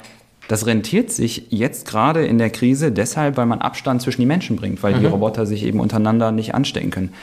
das 0.48 0.66
rentiert 0.66 1.12
sich 1.12 1.48
jetzt 1.50 1.88
gerade 1.88 2.26
in 2.26 2.38
der 2.38 2.50
Krise 2.50 2.92
deshalb, 2.92 3.38
weil 3.38 3.46
man 3.46 3.62
Abstand 3.62 4.02
zwischen 4.02 4.22
die 4.22 4.28
Menschen 4.28 4.56
bringt, 4.56 4.82
weil 4.84 4.96
mhm. 4.96 5.00
die 5.02 5.06
Roboter 5.06 5.46
sich 5.46 5.64
eben 5.64 5.80
untereinander 5.80 6.32
nicht 6.32 6.56
anstecken 6.56 6.90
können. 6.90 7.14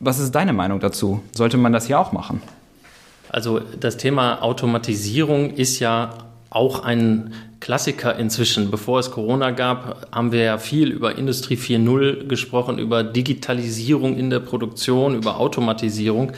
Was 0.00 0.18
ist 0.18 0.34
deine 0.34 0.52
Meinung 0.52 0.80
dazu? 0.80 1.22
Sollte 1.32 1.56
man 1.58 1.72
das 1.72 1.86
hier 1.86 1.98
auch 1.98 2.12
machen? 2.12 2.42
Also 3.34 3.60
das 3.80 3.96
Thema 3.96 4.44
Automatisierung 4.44 5.50
ist 5.50 5.80
ja 5.80 6.18
auch 6.50 6.84
ein 6.84 7.34
Klassiker 7.58 8.16
inzwischen. 8.16 8.70
Bevor 8.70 9.00
es 9.00 9.10
Corona 9.10 9.50
gab, 9.50 10.06
haben 10.12 10.30
wir 10.30 10.42
ja 10.44 10.58
viel 10.58 10.92
über 10.92 11.18
Industrie 11.18 11.56
4.0 11.56 12.28
gesprochen, 12.28 12.78
über 12.78 13.02
Digitalisierung 13.02 14.16
in 14.16 14.30
der 14.30 14.38
Produktion, 14.38 15.16
über 15.16 15.40
Automatisierung. 15.40 16.30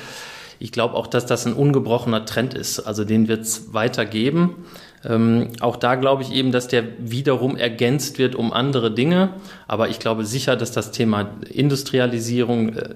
Ich 0.58 0.72
glaube 0.72 0.94
auch, 0.94 1.06
dass 1.06 1.26
das 1.26 1.46
ein 1.46 1.52
ungebrochener 1.52 2.24
Trend 2.24 2.54
ist. 2.54 2.80
Also 2.80 3.04
den 3.04 3.28
wird 3.28 3.42
es 3.42 3.74
weitergeben. 3.74 4.54
Ähm, 5.04 5.48
auch 5.60 5.76
da 5.76 5.96
glaube 5.96 6.22
ich 6.22 6.32
eben, 6.32 6.50
dass 6.50 6.66
der 6.66 6.84
wiederum 6.96 7.58
ergänzt 7.58 8.18
wird 8.18 8.34
um 8.34 8.54
andere 8.54 8.90
Dinge. 8.90 9.34
Aber 9.68 9.90
ich 9.90 9.98
glaube 9.98 10.24
sicher, 10.24 10.56
dass 10.56 10.72
das 10.72 10.92
Thema 10.92 11.28
Industrialisierung, 11.50 12.70
äh, 12.70 12.94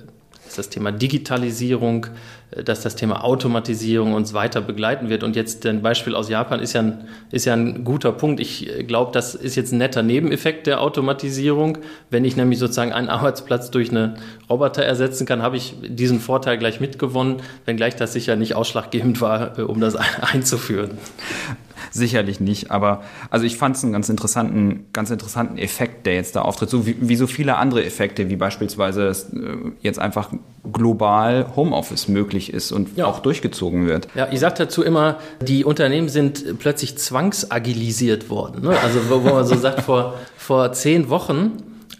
das 0.58 0.68
Thema 0.68 0.92
Digitalisierung, 0.92 2.06
äh, 2.50 2.64
dass 2.64 2.82
das 2.82 2.96
Thema 2.96 3.24
Automatisierung 3.24 4.14
uns 4.14 4.34
weiter 4.34 4.60
begleiten 4.60 5.08
wird. 5.08 5.22
Und 5.22 5.36
jetzt 5.36 5.66
ein 5.66 5.82
Beispiel 5.82 6.14
aus 6.14 6.28
Japan 6.28 6.60
ist 6.60 6.72
ja 6.72 6.82
ein, 6.82 7.08
ist 7.30 7.44
ja 7.44 7.54
ein 7.54 7.84
guter 7.84 8.12
Punkt. 8.12 8.40
Ich 8.40 8.68
äh, 8.68 8.84
glaube, 8.84 9.12
das 9.12 9.34
ist 9.34 9.56
jetzt 9.56 9.72
ein 9.72 9.78
netter 9.78 10.02
Nebeneffekt 10.02 10.66
der 10.66 10.80
Automatisierung. 10.80 11.78
Wenn 12.10 12.24
ich 12.24 12.36
nämlich 12.36 12.58
sozusagen 12.58 12.92
einen 12.92 13.08
Arbeitsplatz 13.20 13.70
durch 13.70 13.90
eine 13.90 14.14
Roboter 14.48 14.82
ersetzen 14.82 15.26
kann, 15.26 15.42
habe 15.42 15.56
ich 15.56 15.74
diesen 15.82 16.20
Vorteil 16.20 16.58
gleich 16.58 16.80
mitgewonnen, 16.80 17.36
wenngleich 17.64 17.96
das 17.96 18.12
sicher 18.12 18.36
nicht 18.36 18.54
ausschlaggebend 18.54 19.20
war, 19.20 19.58
äh, 19.58 19.62
um 19.62 19.80
das 19.80 19.96
einzuführen. 20.20 20.98
Sicherlich 21.90 22.40
nicht, 22.40 22.70
aber 22.70 23.02
also 23.30 23.46
ich 23.46 23.56
fand 23.56 23.76
es 23.76 23.82
einen 23.82 23.92
ganz 23.92 24.08
interessanten, 24.08 24.86
ganz 24.92 25.10
interessanten 25.10 25.58
Effekt, 25.58 26.06
der 26.06 26.14
jetzt 26.14 26.36
da 26.36 26.42
auftritt, 26.42 26.70
so 26.70 26.86
wie, 26.86 26.96
wie 27.00 27.16
so 27.16 27.26
viele 27.26 27.56
andere 27.56 27.84
Effekte, 27.84 28.28
wie 28.28 28.36
beispielsweise 28.36 29.06
es, 29.06 29.32
äh, 29.32 29.56
jetzt 29.80 29.98
einfach 29.98 30.30
global 30.72 31.46
Homeoffice 31.56 32.08
möglich 32.08 32.52
ist 32.52 32.72
und 32.72 32.96
ja. 32.96 33.06
auch 33.06 33.20
durchgezogen 33.20 33.86
wird. 33.86 34.08
Ja, 34.14 34.28
ich 34.30 34.40
sage 34.40 34.56
dazu 34.58 34.82
immer, 34.82 35.18
die 35.40 35.64
Unternehmen 35.64 36.08
sind 36.08 36.58
plötzlich 36.58 36.98
zwangsagilisiert 36.98 38.30
worden. 38.30 38.62
Ne? 38.62 38.78
Also 38.78 39.00
wo, 39.08 39.24
wo 39.24 39.34
man 39.34 39.46
so 39.46 39.56
sagt, 39.56 39.82
vor, 39.82 40.14
vor 40.36 40.72
zehn 40.72 41.08
Wochen 41.08 41.52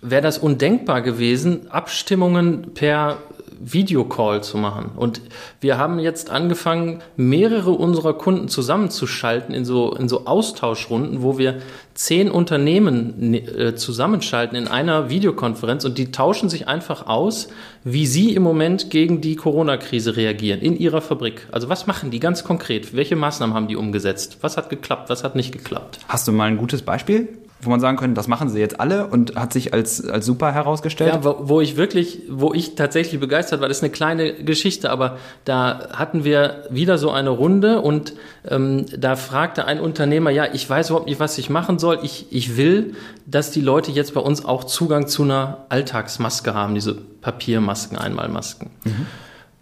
wäre 0.02 0.22
das 0.22 0.38
undenkbar 0.38 1.02
gewesen, 1.02 1.70
Abstimmungen 1.70 2.74
per 2.74 3.18
Videocall 3.60 4.42
zu 4.42 4.56
machen. 4.56 4.92
Und 4.96 5.20
wir 5.60 5.78
haben 5.78 5.98
jetzt 5.98 6.30
angefangen, 6.30 7.02
mehrere 7.16 7.70
unserer 7.70 8.14
Kunden 8.14 8.48
zusammenzuschalten 8.48 9.54
in 9.54 9.64
so, 9.64 9.94
in 9.94 10.08
so 10.08 10.26
Austauschrunden, 10.26 11.22
wo 11.22 11.38
wir 11.38 11.60
zehn 11.94 12.30
Unternehmen 12.30 13.34
äh, 13.34 13.74
zusammenschalten 13.74 14.56
in 14.56 14.66
einer 14.66 15.10
Videokonferenz 15.10 15.84
und 15.84 15.98
die 15.98 16.10
tauschen 16.10 16.48
sich 16.48 16.66
einfach 16.66 17.06
aus, 17.06 17.48
wie 17.84 18.06
sie 18.06 18.34
im 18.34 18.42
Moment 18.42 18.90
gegen 18.90 19.20
die 19.20 19.36
Corona-Krise 19.36 20.16
reagieren 20.16 20.60
in 20.60 20.78
ihrer 20.78 21.02
Fabrik. 21.02 21.46
Also 21.52 21.68
was 21.68 21.86
machen 21.86 22.10
die 22.10 22.20
ganz 22.20 22.42
konkret? 22.44 22.94
Welche 22.94 23.16
Maßnahmen 23.16 23.54
haben 23.54 23.68
die 23.68 23.76
umgesetzt? 23.76 24.38
Was 24.40 24.56
hat 24.56 24.70
geklappt? 24.70 25.10
Was 25.10 25.22
hat 25.24 25.36
nicht 25.36 25.52
geklappt? 25.52 25.98
Hast 26.08 26.26
du 26.26 26.32
mal 26.32 26.44
ein 26.44 26.56
gutes 26.56 26.82
Beispiel? 26.82 27.28
Wo 27.62 27.70
man 27.70 27.80
sagen 27.80 27.96
könnte, 27.96 28.14
das 28.14 28.26
machen 28.26 28.48
sie 28.48 28.58
jetzt 28.58 28.80
alle 28.80 29.06
und 29.06 29.36
hat 29.36 29.52
sich 29.52 29.74
als, 29.74 30.06
als 30.06 30.24
super 30.24 30.52
herausgestellt? 30.52 31.12
Ja, 31.12 31.24
wo, 31.24 31.36
wo 31.40 31.60
ich 31.60 31.76
wirklich, 31.76 32.22
wo 32.28 32.54
ich 32.54 32.74
tatsächlich 32.74 33.20
begeistert 33.20 33.60
war, 33.60 33.68
das 33.68 33.78
ist 33.78 33.82
eine 33.82 33.92
kleine 33.92 34.32
Geschichte, 34.32 34.90
aber 34.90 35.18
da 35.44 35.88
hatten 35.92 36.24
wir 36.24 36.64
wieder 36.70 36.96
so 36.98 37.10
eine 37.10 37.30
Runde 37.30 37.80
und 37.80 38.14
ähm, 38.48 38.86
da 38.96 39.16
fragte 39.16 39.66
ein 39.66 39.80
Unternehmer, 39.80 40.30
ja, 40.30 40.46
ich 40.52 40.68
weiß 40.68 40.90
überhaupt 40.90 41.08
nicht, 41.08 41.20
was 41.20 41.36
ich 41.38 41.50
machen 41.50 41.78
soll. 41.78 41.98
Ich, 42.02 42.26
ich 42.30 42.56
will, 42.56 42.94
dass 43.26 43.50
die 43.50 43.60
Leute 43.60 43.90
jetzt 43.90 44.14
bei 44.14 44.20
uns 44.20 44.44
auch 44.44 44.64
Zugang 44.64 45.06
zu 45.06 45.24
einer 45.24 45.66
Alltagsmaske 45.68 46.54
haben, 46.54 46.74
diese 46.74 46.94
Papiermasken, 46.94 47.98
Einmalmasken. 47.98 48.70
Mhm. 48.84 49.06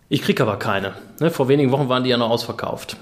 Ich 0.09 0.23
kriege 0.23 0.43
aber 0.43 0.57
keine. 0.57 0.93
Ne, 1.21 1.31
vor 1.31 1.49
wenigen 1.49 1.71
Wochen 1.71 1.89
waren 1.89 2.05
die 2.05 2.11
ja 2.11 2.17
noch 2.17 2.31
ausverkauft. 2.31 2.97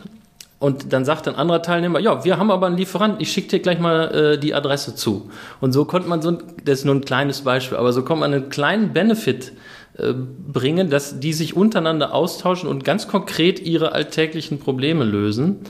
Und 0.59 0.93
dann 0.93 1.05
sagt 1.05 1.29
ein 1.29 1.35
anderer 1.35 1.61
Teilnehmer, 1.61 1.99
ja, 1.99 2.25
wir 2.25 2.39
haben 2.39 2.51
aber 2.51 2.67
einen 2.67 2.79
Lieferanten, 2.79 3.21
ich 3.21 3.31
schicke 3.31 3.49
dir 3.49 3.61
gleich 3.61 3.79
mal 3.79 4.15
äh, 4.15 4.39
die 4.39 4.55
Adresse 4.55 4.95
zu. 4.95 5.31
Und 5.61 5.73
so 5.73 5.85
konnte 5.85 6.09
man 6.09 6.23
so, 6.23 6.31
ein, 6.31 6.39
das 6.65 6.81
ist 6.81 6.85
nur 6.87 6.95
ein 6.95 7.05
kleines 7.05 7.43
Beispiel, 7.43 7.77
aber 7.77 7.93
so 7.93 8.03
kommt 8.03 8.21
man 8.21 8.33
einen 8.33 8.49
kleinen 8.49 8.95
Benefit 8.95 9.53
äh, 9.99 10.15
bringen, 10.15 10.89
dass 10.89 11.21
die 11.21 11.35
sich 11.35 11.55
untereinander 11.55 12.15
austauschen 12.15 12.71
und 12.71 12.85
ganz 12.85 13.07
konkret 13.07 13.61
ihre 13.61 13.93
alltäglichen 13.93 14.59
Probleme 14.59 15.05
lösen. 15.05 15.61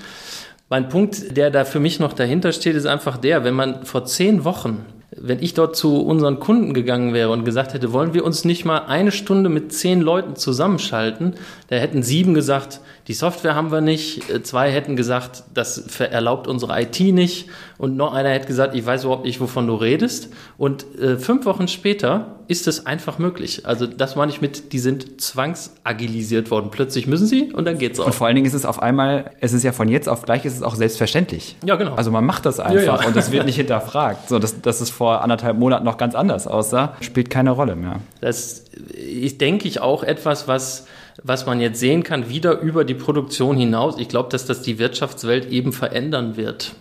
Mein 0.68 0.88
Punkt, 0.88 1.36
der 1.36 1.50
da 1.50 1.64
für 1.64 1.80
mich 1.80 1.98
noch 1.98 2.12
dahinter 2.12 2.52
steht, 2.52 2.76
ist 2.76 2.86
einfach 2.86 3.16
der, 3.16 3.42
wenn 3.42 3.54
man 3.54 3.84
vor 3.84 4.04
zehn 4.04 4.44
Wochen 4.44 4.84
wenn 5.18 5.42
ich 5.42 5.54
dort 5.54 5.76
zu 5.76 6.02
unseren 6.02 6.40
Kunden 6.40 6.74
gegangen 6.74 7.14
wäre 7.14 7.30
und 7.30 7.44
gesagt 7.44 7.74
hätte, 7.74 7.92
wollen 7.92 8.12
wir 8.12 8.24
uns 8.24 8.44
nicht 8.44 8.64
mal 8.64 8.86
eine 8.86 9.12
Stunde 9.12 9.48
mit 9.48 9.72
zehn 9.72 10.00
Leuten 10.00 10.36
zusammenschalten, 10.36 11.34
da 11.68 11.76
hätten 11.76 12.02
sieben 12.02 12.34
gesagt, 12.34 12.80
die 13.08 13.14
Software 13.14 13.54
haben 13.54 13.70
wir 13.70 13.80
nicht, 13.80 14.28
äh, 14.30 14.42
zwei 14.42 14.70
hätten 14.70 14.96
gesagt, 14.96 15.44
das 15.54 15.78
erlaubt 16.00 16.48
unsere 16.48 16.80
IT 16.80 16.98
nicht 17.00 17.48
und 17.78 17.96
noch 17.96 18.12
einer 18.12 18.30
hätte 18.30 18.46
gesagt, 18.46 18.74
ich 18.74 18.84
weiß 18.84 19.04
überhaupt 19.04 19.24
nicht, 19.24 19.40
wovon 19.40 19.66
du 19.66 19.74
redest. 19.74 20.30
Und 20.58 20.84
äh, 20.98 21.16
fünf 21.16 21.46
Wochen 21.46 21.68
später 21.68 22.36
ist 22.48 22.66
es 22.66 22.86
einfach 22.86 23.18
möglich. 23.18 23.66
Also 23.66 23.86
das 23.86 24.16
meine 24.16 24.32
ich 24.32 24.40
mit, 24.40 24.72
die 24.72 24.78
sind 24.78 25.20
zwangsagilisiert 25.20 26.50
worden. 26.50 26.70
Plötzlich 26.70 27.06
müssen 27.06 27.26
sie 27.26 27.52
und 27.52 27.64
dann 27.64 27.78
geht's 27.78 28.00
auch. 28.00 28.06
Und 28.06 28.14
vor 28.14 28.26
allen 28.26 28.36
Dingen 28.36 28.46
ist 28.46 28.54
es 28.54 28.64
auf 28.64 28.82
einmal, 28.82 29.30
es 29.40 29.52
ist 29.52 29.62
ja 29.62 29.72
von 29.72 29.88
jetzt 29.88 30.08
auf 30.08 30.22
gleich, 30.22 30.44
ist 30.44 30.56
es 30.56 30.62
auch 30.62 30.74
selbstverständlich. 30.74 31.56
Ja, 31.64 31.76
genau. 31.76 31.94
Also 31.94 32.10
man 32.10 32.24
macht 32.24 32.44
das 32.44 32.58
einfach 32.58 32.82
ja, 32.82 33.00
ja. 33.00 33.06
und 33.06 33.16
es 33.16 33.30
wird 33.30 33.46
nicht 33.46 33.56
hinterfragt. 33.56 34.28
So, 34.28 34.38
dass, 34.38 34.60
dass 34.60 34.80
es 34.80 34.90
vor 34.90 35.22
anderthalb 35.22 35.58
Monaten 35.58 35.84
noch 35.84 35.96
ganz 35.96 36.14
anders 36.14 36.46
aussah, 36.46 36.96
spielt 37.00 37.30
keine 37.30 37.50
Rolle 37.50 37.76
mehr. 37.76 38.00
Das 38.20 38.64
ist, 38.94 39.40
denke 39.40 39.68
ich, 39.68 39.80
auch 39.80 40.02
etwas, 40.02 40.48
was 40.48 40.86
was 41.22 41.46
man 41.46 41.60
jetzt 41.60 41.80
sehen 41.80 42.02
kann, 42.02 42.28
wieder 42.28 42.60
über 42.60 42.84
die 42.84 42.94
Produktion 42.94 43.56
hinaus. 43.56 43.98
Ich 43.98 44.08
glaube, 44.08 44.28
dass 44.30 44.46
das 44.46 44.62
die 44.62 44.78
Wirtschaftswelt 44.78 45.50
eben 45.50 45.72
verändern 45.72 46.36
wird. 46.36 46.74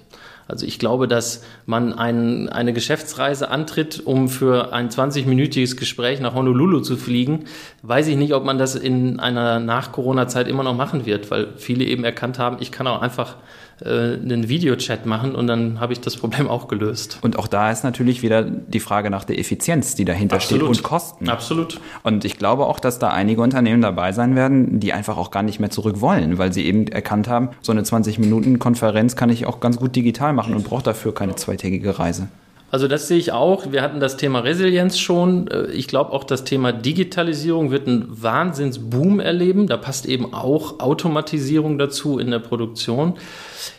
Also 0.47 0.65
ich 0.65 0.77
glaube, 0.77 1.07
dass 1.07 1.43
man 1.65 1.93
ein, 1.93 2.49
eine 2.49 2.71
Geschäftsreise 2.71 3.49
antritt, 3.49 4.01
um 4.05 4.29
für 4.29 4.73
ein 4.73 4.89
20-minütiges 4.89 5.75
Gespräch 5.75 6.19
nach 6.19 6.35
Honolulu 6.35 6.81
zu 6.81 6.97
fliegen. 6.97 7.45
Weiß 7.81 8.07
ich 8.07 8.15
nicht, 8.15 8.33
ob 8.35 8.45
man 8.45 8.59
das 8.59 8.75
in 8.75 9.19
einer 9.19 9.59
Nach-Corona-Zeit 9.59 10.47
immer 10.47 10.63
noch 10.63 10.75
machen 10.75 11.07
wird, 11.07 11.31
weil 11.31 11.47
viele 11.57 11.85
eben 11.85 12.03
erkannt 12.03 12.37
haben, 12.37 12.57
ich 12.59 12.71
kann 12.71 12.85
auch 12.85 13.01
einfach 13.01 13.37
einen 13.83 14.47
Videochat 14.47 15.05
machen 15.05 15.35
und 15.35 15.47
dann 15.47 15.81
habe 15.81 15.91
ich 15.91 15.99
das 15.99 16.15
Problem 16.15 16.47
auch 16.47 16.67
gelöst. 16.67 17.19
Und 17.21 17.37
auch 17.37 17.47
da 17.47 17.71
ist 17.71 17.83
natürlich 17.83 18.21
wieder 18.21 18.43
die 18.43 18.79
Frage 18.79 19.09
nach 19.09 19.25
der 19.25 19.37
Effizienz, 19.37 19.95
die 19.95 20.05
dahinter 20.05 20.37
Absolut. 20.37 20.63
steht 20.63 20.77
und 20.77 20.83
Kosten. 20.83 21.29
Absolut. 21.29 21.81
Und 22.03 22.23
ich 22.23 22.37
glaube 22.37 22.67
auch, 22.67 22.79
dass 22.79 22.99
da 22.99 23.09
einige 23.09 23.41
Unternehmen 23.41 23.81
dabei 23.81 24.13
sein 24.13 24.35
werden, 24.35 24.79
die 24.79 24.93
einfach 24.93 25.17
auch 25.17 25.29
gar 25.29 25.43
nicht 25.43 25.59
mehr 25.59 25.71
zurück 25.71 25.99
wollen, 25.99 26.37
weil 26.37 26.53
sie 26.53 26.65
eben 26.65 26.87
erkannt 26.87 27.27
haben, 27.27 27.49
so 27.61 27.73
eine 27.73 27.81
20-Minuten-Konferenz 27.81 29.17
kann 29.17 29.29
ich 29.29 29.45
auch 29.45 29.59
ganz 29.59 29.77
gut 29.77 29.95
digital 29.95 30.31
machen 30.31 30.55
und 30.55 30.63
brauche 30.63 30.83
dafür 30.83 31.13
keine 31.13 31.35
zweitägige 31.35 31.99
Reise. 31.99 32.29
Also 32.71 32.87
das 32.87 33.07
sehe 33.07 33.17
ich 33.17 33.31
auch. 33.31 33.71
Wir 33.71 33.81
hatten 33.81 33.99
das 33.99 34.17
Thema 34.17 34.39
Resilienz 34.39 34.97
schon. 34.97 35.47
Äh, 35.47 35.67
ich 35.71 35.87
glaube 35.87 36.11
auch, 36.11 36.23
das 36.23 36.43
Thema 36.43 36.71
Digitalisierung 36.71 37.71
wird 37.71 37.87
einen 37.87 38.21
Wahnsinnsboom 38.21 39.19
erleben. 39.19 39.67
Da 39.67 39.77
passt 39.77 40.05
eben 40.05 40.33
auch 40.33 40.79
Automatisierung 40.79 41.77
dazu 41.77 42.19
in 42.19 42.31
der 42.31 42.39
Produktion. 42.39 43.13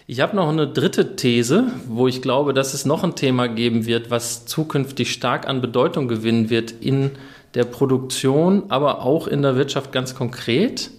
Ich 0.07 0.21
habe 0.21 0.37
noch 0.37 0.49
eine 0.49 0.69
dritte 0.69 1.17
These, 1.17 1.65
wo 1.89 2.09
ich 2.09 2.23
glaube, 2.23 2.55
dass 2.55 2.75
es 2.75 2.87
noch 2.87 3.05
ein 3.05 3.17
Thema 3.17 3.49
geben 3.49 3.87
wird, 3.87 4.11
was 4.11 4.47
zukünftig 4.47 5.13
stark 5.13 5.49
an 5.49 5.61
Bedeutung 5.61 6.09
gewinnen 6.09 6.49
wird 6.49 6.73
in 6.81 7.11
der 7.55 7.65
Produktion, 7.65 8.65
aber 8.69 9.03
auch 9.03 9.27
in 9.27 9.43
der 9.43 9.57
Wirtschaft 9.57 9.91
ganz 9.91 10.15
konkret. 10.15 10.91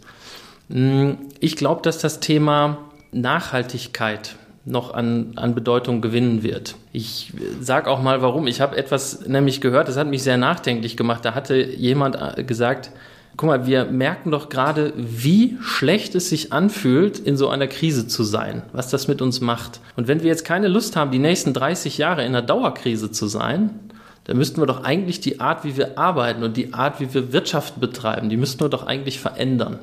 Hm, 0.70 1.18
ich 1.40 1.56
glaube, 1.56 1.82
dass 1.84 2.00
das 2.00 2.20
Thema 2.20 2.80
Nachhaltigkeit 3.12 4.36
noch 4.66 4.94
an, 4.94 5.34
an 5.38 5.56
Bedeutung 5.56 6.02
gewinnen 6.02 6.44
wird. 6.44 6.76
Ich 6.98 7.32
sage 7.62 7.92
auch 7.92 8.02
mal 8.02 8.24
warum. 8.24 8.48
Ich 8.48 8.60
habe 8.60 8.76
etwas 8.76 9.28
nämlich 9.28 9.62
gehört, 9.62 9.88
das 9.88 9.98
hat 9.98 10.08
mich 10.08 10.24
sehr 10.24 10.38
nachdenklich 10.38 10.98
gemacht. 10.98 11.24
Da 11.24 11.36
hatte 11.36 11.56
jemand 11.56 12.16
äh, 12.16 12.44
gesagt, 12.44 12.90
guck 13.36 13.46
mal, 13.46 13.68
wir 13.68 13.86
merken 13.86 14.32
doch 14.32 14.50
gerade, 14.50 14.94
wie 14.96 15.60
schlecht 15.62 16.16
es 16.16 16.30
sich 16.30 16.54
anfühlt, 16.54 17.20
in 17.20 17.38
so 17.38 17.50
einer 17.50 17.68
Krise 17.68 18.08
zu 18.08 18.24
sein, 18.24 18.64
was 18.74 18.90
das 18.90 19.08
mit 19.08 19.22
uns 19.22 19.42
macht. 19.42 19.80
Und 19.96 20.08
wenn 20.08 20.22
wir 20.22 20.28
jetzt 20.28 20.44
keine 20.44 20.70
Lust 20.70 20.96
haben, 20.96 21.12
die 21.12 21.20
nächsten 21.20 21.54
30 21.54 22.00
Jahre 22.00 22.24
in 22.24 22.30
einer 22.30 22.42
Dauerkrise 22.42 23.12
zu 23.12 23.28
sein, 23.28 23.80
dann 24.24 24.38
müssten 24.38 24.60
wir 24.60 24.66
doch 24.66 24.84
eigentlich 24.84 25.20
die 25.20 25.40
Art, 25.40 25.64
wie 25.64 25.78
wir 25.78 26.00
arbeiten 26.00 26.42
und 26.42 26.58
die 26.58 26.74
Art, 26.74 27.00
wie 27.00 27.14
wir 27.14 27.32
Wirtschaft 27.32 27.80
betreiben, 27.80 28.30
die 28.30 28.38
müssten 28.38 28.62
wir 28.62 28.70
doch 28.70 28.88
eigentlich 28.88 29.20
verändern. 29.20 29.78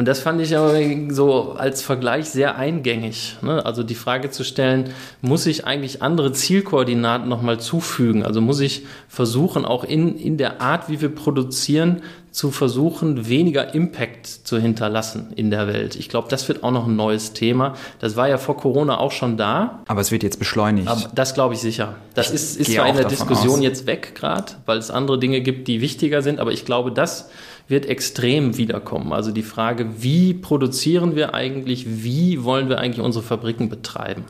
Und 0.00 0.06
das 0.06 0.20
fand 0.20 0.40
ich 0.40 0.56
aber 0.56 0.78
so 1.10 1.56
als 1.58 1.82
Vergleich 1.82 2.30
sehr 2.30 2.56
eingängig. 2.56 3.36
Ne? 3.42 3.66
Also 3.66 3.82
die 3.82 3.94
Frage 3.94 4.30
zu 4.30 4.44
stellen, 4.44 4.94
muss 5.20 5.44
ich 5.44 5.66
eigentlich 5.66 6.00
andere 6.00 6.32
Zielkoordinaten 6.32 7.28
nochmal 7.28 7.60
zufügen? 7.60 8.24
Also 8.24 8.40
muss 8.40 8.60
ich 8.60 8.86
versuchen, 9.08 9.66
auch 9.66 9.84
in, 9.84 10.16
in 10.16 10.38
der 10.38 10.62
Art, 10.62 10.88
wie 10.88 11.02
wir 11.02 11.14
produzieren, 11.14 12.00
zu 12.30 12.50
versuchen, 12.50 13.28
weniger 13.28 13.74
Impact 13.74 14.26
zu 14.26 14.58
hinterlassen 14.58 15.34
in 15.36 15.50
der 15.50 15.66
Welt. 15.66 15.96
Ich 15.96 16.08
glaube, 16.08 16.28
das 16.30 16.48
wird 16.48 16.64
auch 16.64 16.70
noch 16.70 16.86
ein 16.86 16.96
neues 16.96 17.34
Thema. 17.34 17.74
Das 17.98 18.16
war 18.16 18.26
ja 18.26 18.38
vor 18.38 18.56
Corona 18.56 18.96
auch 18.96 19.12
schon 19.12 19.36
da. 19.36 19.82
Aber 19.86 20.00
es 20.00 20.10
wird 20.10 20.22
jetzt 20.22 20.38
beschleunigt. 20.38 20.88
Aber 20.88 21.10
das 21.14 21.34
glaube 21.34 21.52
ich 21.52 21.60
sicher. 21.60 21.96
Das 22.14 22.28
ich 22.28 22.36
ist, 22.36 22.56
ist 22.56 22.72
zwar 22.72 22.88
in 22.88 22.96
der 22.96 23.04
Diskussion 23.04 23.58
aus. 23.58 23.62
jetzt 23.64 23.86
weg 23.86 24.14
gerade, 24.14 24.52
weil 24.64 24.78
es 24.78 24.90
andere 24.90 25.18
Dinge 25.18 25.42
gibt, 25.42 25.68
die 25.68 25.82
wichtiger 25.82 26.22
sind, 26.22 26.40
aber 26.40 26.52
ich 26.52 26.64
glaube, 26.64 26.90
das 26.90 27.28
wird 27.70 27.86
extrem 27.86 28.56
wiederkommen. 28.56 29.12
Also 29.12 29.30
die 29.30 29.42
Frage, 29.42 29.86
wie 29.98 30.34
produzieren 30.34 31.16
wir 31.16 31.34
eigentlich, 31.34 31.86
wie 32.04 32.44
wollen 32.44 32.68
wir 32.68 32.78
eigentlich 32.78 33.04
unsere 33.04 33.24
Fabriken 33.24 33.68
betreiben? 33.68 34.24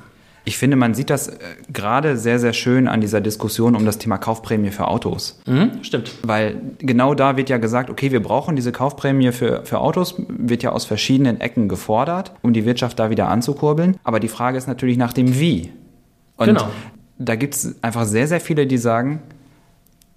Ich 0.44 0.56
finde, 0.56 0.76
man 0.76 0.94
sieht 0.94 1.10
das 1.10 1.28
äh, 1.28 1.38
gerade 1.72 2.16
sehr, 2.16 2.38
sehr 2.38 2.52
schön 2.52 2.88
an 2.88 3.00
dieser 3.00 3.20
Diskussion 3.20 3.76
um 3.76 3.84
das 3.84 3.98
Thema 3.98 4.18
Kaufprämie 4.18 4.70
für 4.70 4.88
Autos. 4.88 5.40
Mhm, 5.46 5.82
stimmt. 5.82 6.12
Weil 6.22 6.60
genau 6.78 7.14
da 7.14 7.36
wird 7.36 7.50
ja 7.50 7.58
gesagt, 7.58 7.90
okay, 7.90 8.10
wir 8.10 8.22
brauchen 8.22 8.56
diese 8.56 8.72
Kaufprämie 8.72 9.32
für, 9.32 9.64
für 9.64 9.78
Autos, 9.78 10.14
wird 10.28 10.62
ja 10.62 10.72
aus 10.72 10.86
verschiedenen 10.86 11.40
Ecken 11.40 11.68
gefordert, 11.68 12.32
um 12.42 12.52
die 12.52 12.64
Wirtschaft 12.64 12.98
da 12.98 13.10
wieder 13.10 13.28
anzukurbeln. 13.28 13.96
Aber 14.02 14.18
die 14.18 14.28
Frage 14.28 14.56
ist 14.56 14.66
natürlich 14.66 14.96
nach 14.96 15.12
dem 15.12 15.38
Wie. 15.38 15.72
Und 16.36 16.46
genau. 16.46 16.70
da 17.18 17.36
gibt 17.36 17.54
es 17.54 17.82
einfach 17.82 18.06
sehr, 18.06 18.26
sehr 18.26 18.40
viele, 18.40 18.66
die 18.66 18.78
sagen, 18.78 19.22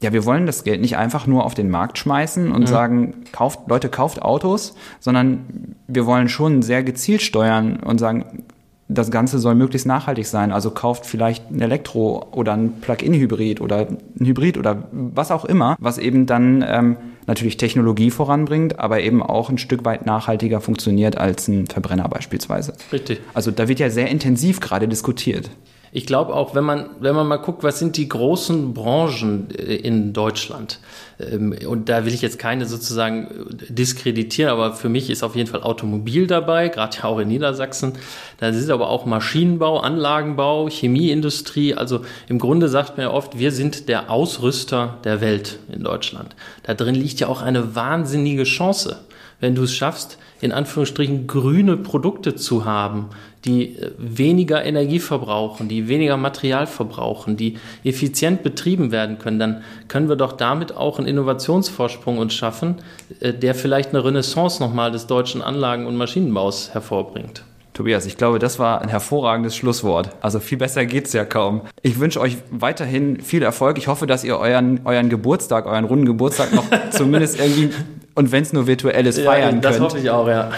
ja, 0.03 0.11
wir 0.11 0.25
wollen 0.25 0.45
das 0.45 0.63
Geld 0.63 0.81
nicht 0.81 0.97
einfach 0.97 1.27
nur 1.27 1.45
auf 1.45 1.53
den 1.53 1.69
Markt 1.69 1.97
schmeißen 1.97 2.51
und 2.51 2.61
mhm. 2.61 2.67
sagen, 2.67 3.13
kauft, 3.31 3.61
Leute, 3.67 3.89
kauft 3.89 4.21
Autos, 4.21 4.75
sondern 4.99 5.75
wir 5.87 6.05
wollen 6.05 6.27
schon 6.27 6.61
sehr 6.61 6.83
gezielt 6.83 7.21
steuern 7.21 7.77
und 7.77 7.99
sagen, 7.99 8.43
das 8.89 9.11
Ganze 9.11 9.39
soll 9.39 9.55
möglichst 9.55 9.87
nachhaltig 9.87 10.27
sein. 10.27 10.51
Also 10.51 10.71
kauft 10.71 11.05
vielleicht 11.05 11.49
ein 11.49 11.61
Elektro 11.61 12.27
oder 12.31 12.53
ein 12.53 12.81
Plug-in-Hybrid 12.81 13.61
oder 13.61 13.87
ein 13.87 14.25
Hybrid 14.25 14.57
oder 14.57 14.83
was 14.91 15.31
auch 15.31 15.45
immer, 15.45 15.77
was 15.79 15.97
eben 15.97 16.25
dann 16.25 16.63
ähm, 16.67 16.97
natürlich 17.25 17.55
Technologie 17.55 18.11
voranbringt, 18.11 18.79
aber 18.79 18.99
eben 18.99 19.23
auch 19.23 19.49
ein 19.49 19.57
Stück 19.57 19.85
weit 19.85 20.05
nachhaltiger 20.05 20.59
funktioniert 20.59 21.17
als 21.17 21.47
ein 21.47 21.67
Verbrenner 21.67 22.09
beispielsweise. 22.09 22.73
Richtig. 22.91 23.21
Also 23.33 23.51
da 23.51 23.69
wird 23.69 23.79
ja 23.79 23.89
sehr 23.89 24.09
intensiv 24.09 24.59
gerade 24.59 24.89
diskutiert 24.89 25.49
ich 25.95 26.07
glaube 26.07 26.33
auch, 26.33 26.55
wenn 26.55 26.63
man, 26.63 26.89
wenn 26.99 27.15
man 27.15 27.27
mal 27.27 27.37
guckt, 27.37 27.61
was 27.61 27.77
sind 27.77 27.97
die 27.97 28.09
großen 28.09 28.73
Branchen 28.73 29.47
äh, 29.51 29.75
in 29.75 30.11
Deutschland, 30.11 30.79
ähm, 31.19 31.55
und 31.67 31.87
da 31.87 32.03
will 32.05 32.13
ich 32.13 32.23
jetzt 32.23 32.39
keine 32.39 32.65
sozusagen 32.65 33.27
diskreditieren, 33.69 34.51
aber 34.51 34.73
für 34.73 34.89
mich 34.89 35.11
ist 35.11 35.21
auf 35.21 35.35
jeden 35.35 35.49
Fall 35.49 35.61
Automobil 35.61 36.25
dabei, 36.25 36.69
gerade 36.69 36.97
ja 36.97 37.03
auch 37.03 37.19
in 37.19 37.27
Niedersachsen. 37.27 37.93
Da 38.39 38.49
ist 38.49 38.69
aber 38.71 38.89
auch 38.89 39.05
Maschinenbau, 39.05 39.79
Anlagenbau, 39.79 40.67
Chemieindustrie. 40.67 41.75
Also 41.75 42.01
im 42.27 42.39
Grunde 42.39 42.69
sagt 42.69 42.97
man 42.97 43.05
ja 43.05 43.11
oft, 43.11 43.37
wir 43.37 43.51
sind 43.51 43.87
der 43.87 44.09
Ausrüster 44.09 44.97
der 45.03 45.21
Welt 45.21 45.59
in 45.71 45.83
Deutschland. 45.83 46.35
Da 46.63 46.73
drin 46.73 46.95
liegt 46.95 47.19
ja 47.19 47.27
auch 47.27 47.43
eine 47.43 47.75
wahnsinnige 47.75 48.43
Chance 48.43 48.97
wenn 49.43 49.55
du 49.55 49.63
es 49.63 49.75
schaffst, 49.75 50.17
in 50.39 50.53
Anführungsstrichen 50.53 51.27
grüne 51.27 51.75
Produkte 51.75 52.33
zu 52.33 52.63
haben, 52.63 53.09
die 53.43 53.75
äh, 53.75 53.91
weniger 53.97 54.63
Energie 54.63 54.99
verbrauchen, 54.99 55.67
die 55.67 55.89
weniger 55.89 56.15
Material 56.15 56.65
verbrauchen, 56.65 57.35
die 57.35 57.57
effizient 57.83 58.41
betrieben 58.41 58.93
werden 58.93 59.19
können, 59.19 59.39
dann 59.39 59.63
können 59.89 60.07
wir 60.07 60.15
doch 60.15 60.31
damit 60.31 60.77
auch 60.77 60.97
einen 60.97 61.09
Innovationsvorsprung 61.09 62.19
uns 62.19 62.33
schaffen, 62.33 62.75
äh, 63.19 63.33
der 63.33 63.53
vielleicht 63.53 63.89
eine 63.89 64.05
Renaissance 64.05 64.63
nochmal 64.63 64.91
des 64.91 65.07
deutschen 65.07 65.41
Anlagen- 65.41 65.87
und 65.87 65.97
Maschinenbaus 65.97 66.73
hervorbringt. 66.73 67.43
Tobias, 67.73 68.05
ich 68.05 68.17
glaube, 68.17 68.39
das 68.39 68.59
war 68.59 68.81
ein 68.81 68.89
hervorragendes 68.89 69.55
Schlusswort. 69.55 70.11
Also 70.21 70.39
viel 70.39 70.59
besser 70.59 70.85
geht's 70.85 71.11
ja 71.13 71.25
kaum. 71.25 71.61
Ich 71.81 71.99
wünsche 71.99 72.21
euch 72.21 72.37
weiterhin 72.51 73.21
viel 73.21 73.41
Erfolg. 73.41 73.79
Ich 73.79 73.87
hoffe, 73.87 74.05
dass 74.05 74.23
ihr 74.23 74.37
euren, 74.37 74.81
euren 74.85 75.09
Geburtstag, 75.09 75.65
euren 75.65 75.85
runden 75.85 76.05
Geburtstag 76.05 76.53
noch 76.53 76.65
zumindest 76.91 77.39
irgendwie 77.39 77.71
und 78.15 78.31
wenn 78.31 78.43
es 78.43 78.53
nur 78.53 78.67
virtuell 78.67 79.07
ist, 79.07 79.19
feiern 79.19 79.59
das 79.61 79.73
könnt. 79.73 79.85
Das 79.85 79.91
hoffe 79.91 79.99
ich 79.99 80.11
auch, 80.11 80.27
ja. 80.27 80.51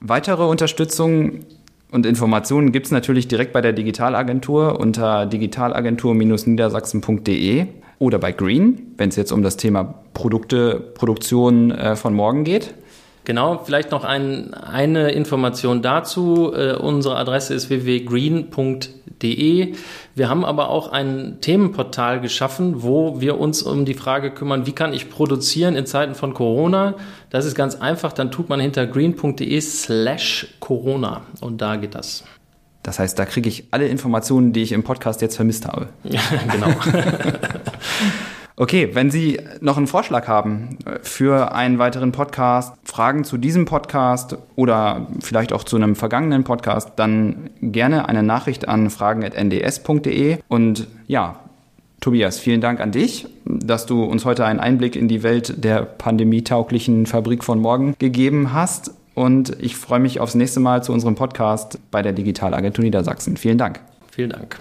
Weitere 0.00 0.44
Unterstützung 0.44 1.40
und 1.90 2.06
Informationen 2.06 2.72
gibt 2.72 2.86
es 2.86 2.92
natürlich 2.92 3.28
direkt 3.28 3.52
bei 3.52 3.60
der 3.60 3.72
Digitalagentur 3.72 4.78
unter 4.78 5.26
digitalagentur-niedersachsen.de 5.26 7.66
oder 7.98 8.18
bei 8.18 8.32
Green, 8.32 8.94
wenn 8.96 9.08
es 9.08 9.16
jetzt 9.16 9.32
um 9.32 9.42
das 9.42 9.56
Thema 9.56 9.94
Produkte, 10.12 10.80
Produktion 10.94 11.70
äh, 11.70 11.96
von 11.96 12.12
morgen 12.14 12.44
geht. 12.44 12.74
Genau, 13.24 13.60
vielleicht 13.64 13.90
noch 13.90 14.04
ein, 14.04 14.52
eine 14.52 15.12
Information 15.12 15.80
dazu. 15.80 16.52
Äh, 16.54 16.74
unsere 16.74 17.16
Adresse 17.16 17.54
ist 17.54 17.70
www.green.de. 17.70 19.72
Wir 20.14 20.28
haben 20.28 20.44
aber 20.44 20.68
auch 20.68 20.92
ein 20.92 21.38
Themenportal 21.40 22.20
geschaffen, 22.20 22.82
wo 22.82 23.22
wir 23.22 23.40
uns 23.40 23.62
um 23.62 23.86
die 23.86 23.94
Frage 23.94 24.30
kümmern, 24.30 24.66
wie 24.66 24.72
kann 24.72 24.92
ich 24.92 25.08
produzieren 25.08 25.74
in 25.74 25.86
Zeiten 25.86 26.14
von 26.14 26.34
Corona. 26.34 26.96
Das 27.30 27.46
ist 27.46 27.54
ganz 27.54 27.76
einfach, 27.76 28.12
dann 28.12 28.30
tut 28.30 28.50
man 28.50 28.60
hinter 28.60 28.86
green.de 28.86 29.58
slash 29.60 30.48
Corona 30.60 31.22
und 31.40 31.62
da 31.62 31.76
geht 31.76 31.94
das. 31.94 32.24
Das 32.82 32.98
heißt, 32.98 33.18
da 33.18 33.24
kriege 33.24 33.48
ich 33.48 33.68
alle 33.70 33.88
Informationen, 33.88 34.52
die 34.52 34.62
ich 34.62 34.72
im 34.72 34.82
Podcast 34.82 35.22
jetzt 35.22 35.36
vermisst 35.36 35.66
habe. 35.66 35.88
Ja, 36.04 36.20
genau. 36.52 36.68
Okay, 38.56 38.90
wenn 38.92 39.10
Sie 39.10 39.40
noch 39.60 39.76
einen 39.76 39.88
Vorschlag 39.88 40.28
haben 40.28 40.78
für 41.02 41.52
einen 41.52 41.80
weiteren 41.80 42.12
Podcast, 42.12 42.74
Fragen 42.84 43.24
zu 43.24 43.36
diesem 43.36 43.64
Podcast 43.64 44.38
oder 44.54 45.08
vielleicht 45.20 45.52
auch 45.52 45.64
zu 45.64 45.74
einem 45.74 45.96
vergangenen 45.96 46.44
Podcast, 46.44 46.92
dann 46.94 47.50
gerne 47.60 48.08
eine 48.08 48.22
Nachricht 48.22 48.68
an 48.68 48.90
fragen.nds.de. 48.90 50.38
Und 50.46 50.86
ja, 51.08 51.40
Tobias, 52.00 52.38
vielen 52.38 52.60
Dank 52.60 52.80
an 52.80 52.92
dich, 52.92 53.26
dass 53.44 53.86
du 53.86 54.04
uns 54.04 54.24
heute 54.24 54.44
einen 54.44 54.60
Einblick 54.60 54.94
in 54.94 55.08
die 55.08 55.24
Welt 55.24 55.64
der 55.64 55.82
pandemietauglichen 55.82 57.06
Fabrik 57.06 57.42
von 57.42 57.58
morgen 57.58 57.96
gegeben 57.98 58.52
hast. 58.52 58.92
Und 59.14 59.56
ich 59.60 59.74
freue 59.76 60.00
mich 60.00 60.20
aufs 60.20 60.36
nächste 60.36 60.60
Mal 60.60 60.84
zu 60.84 60.92
unserem 60.92 61.16
Podcast 61.16 61.80
bei 61.90 62.02
der 62.02 62.12
Digitalagentur 62.12 62.84
Niedersachsen. 62.84 63.36
Vielen 63.36 63.58
Dank. 63.58 63.80
Vielen 64.12 64.30
Dank. 64.30 64.60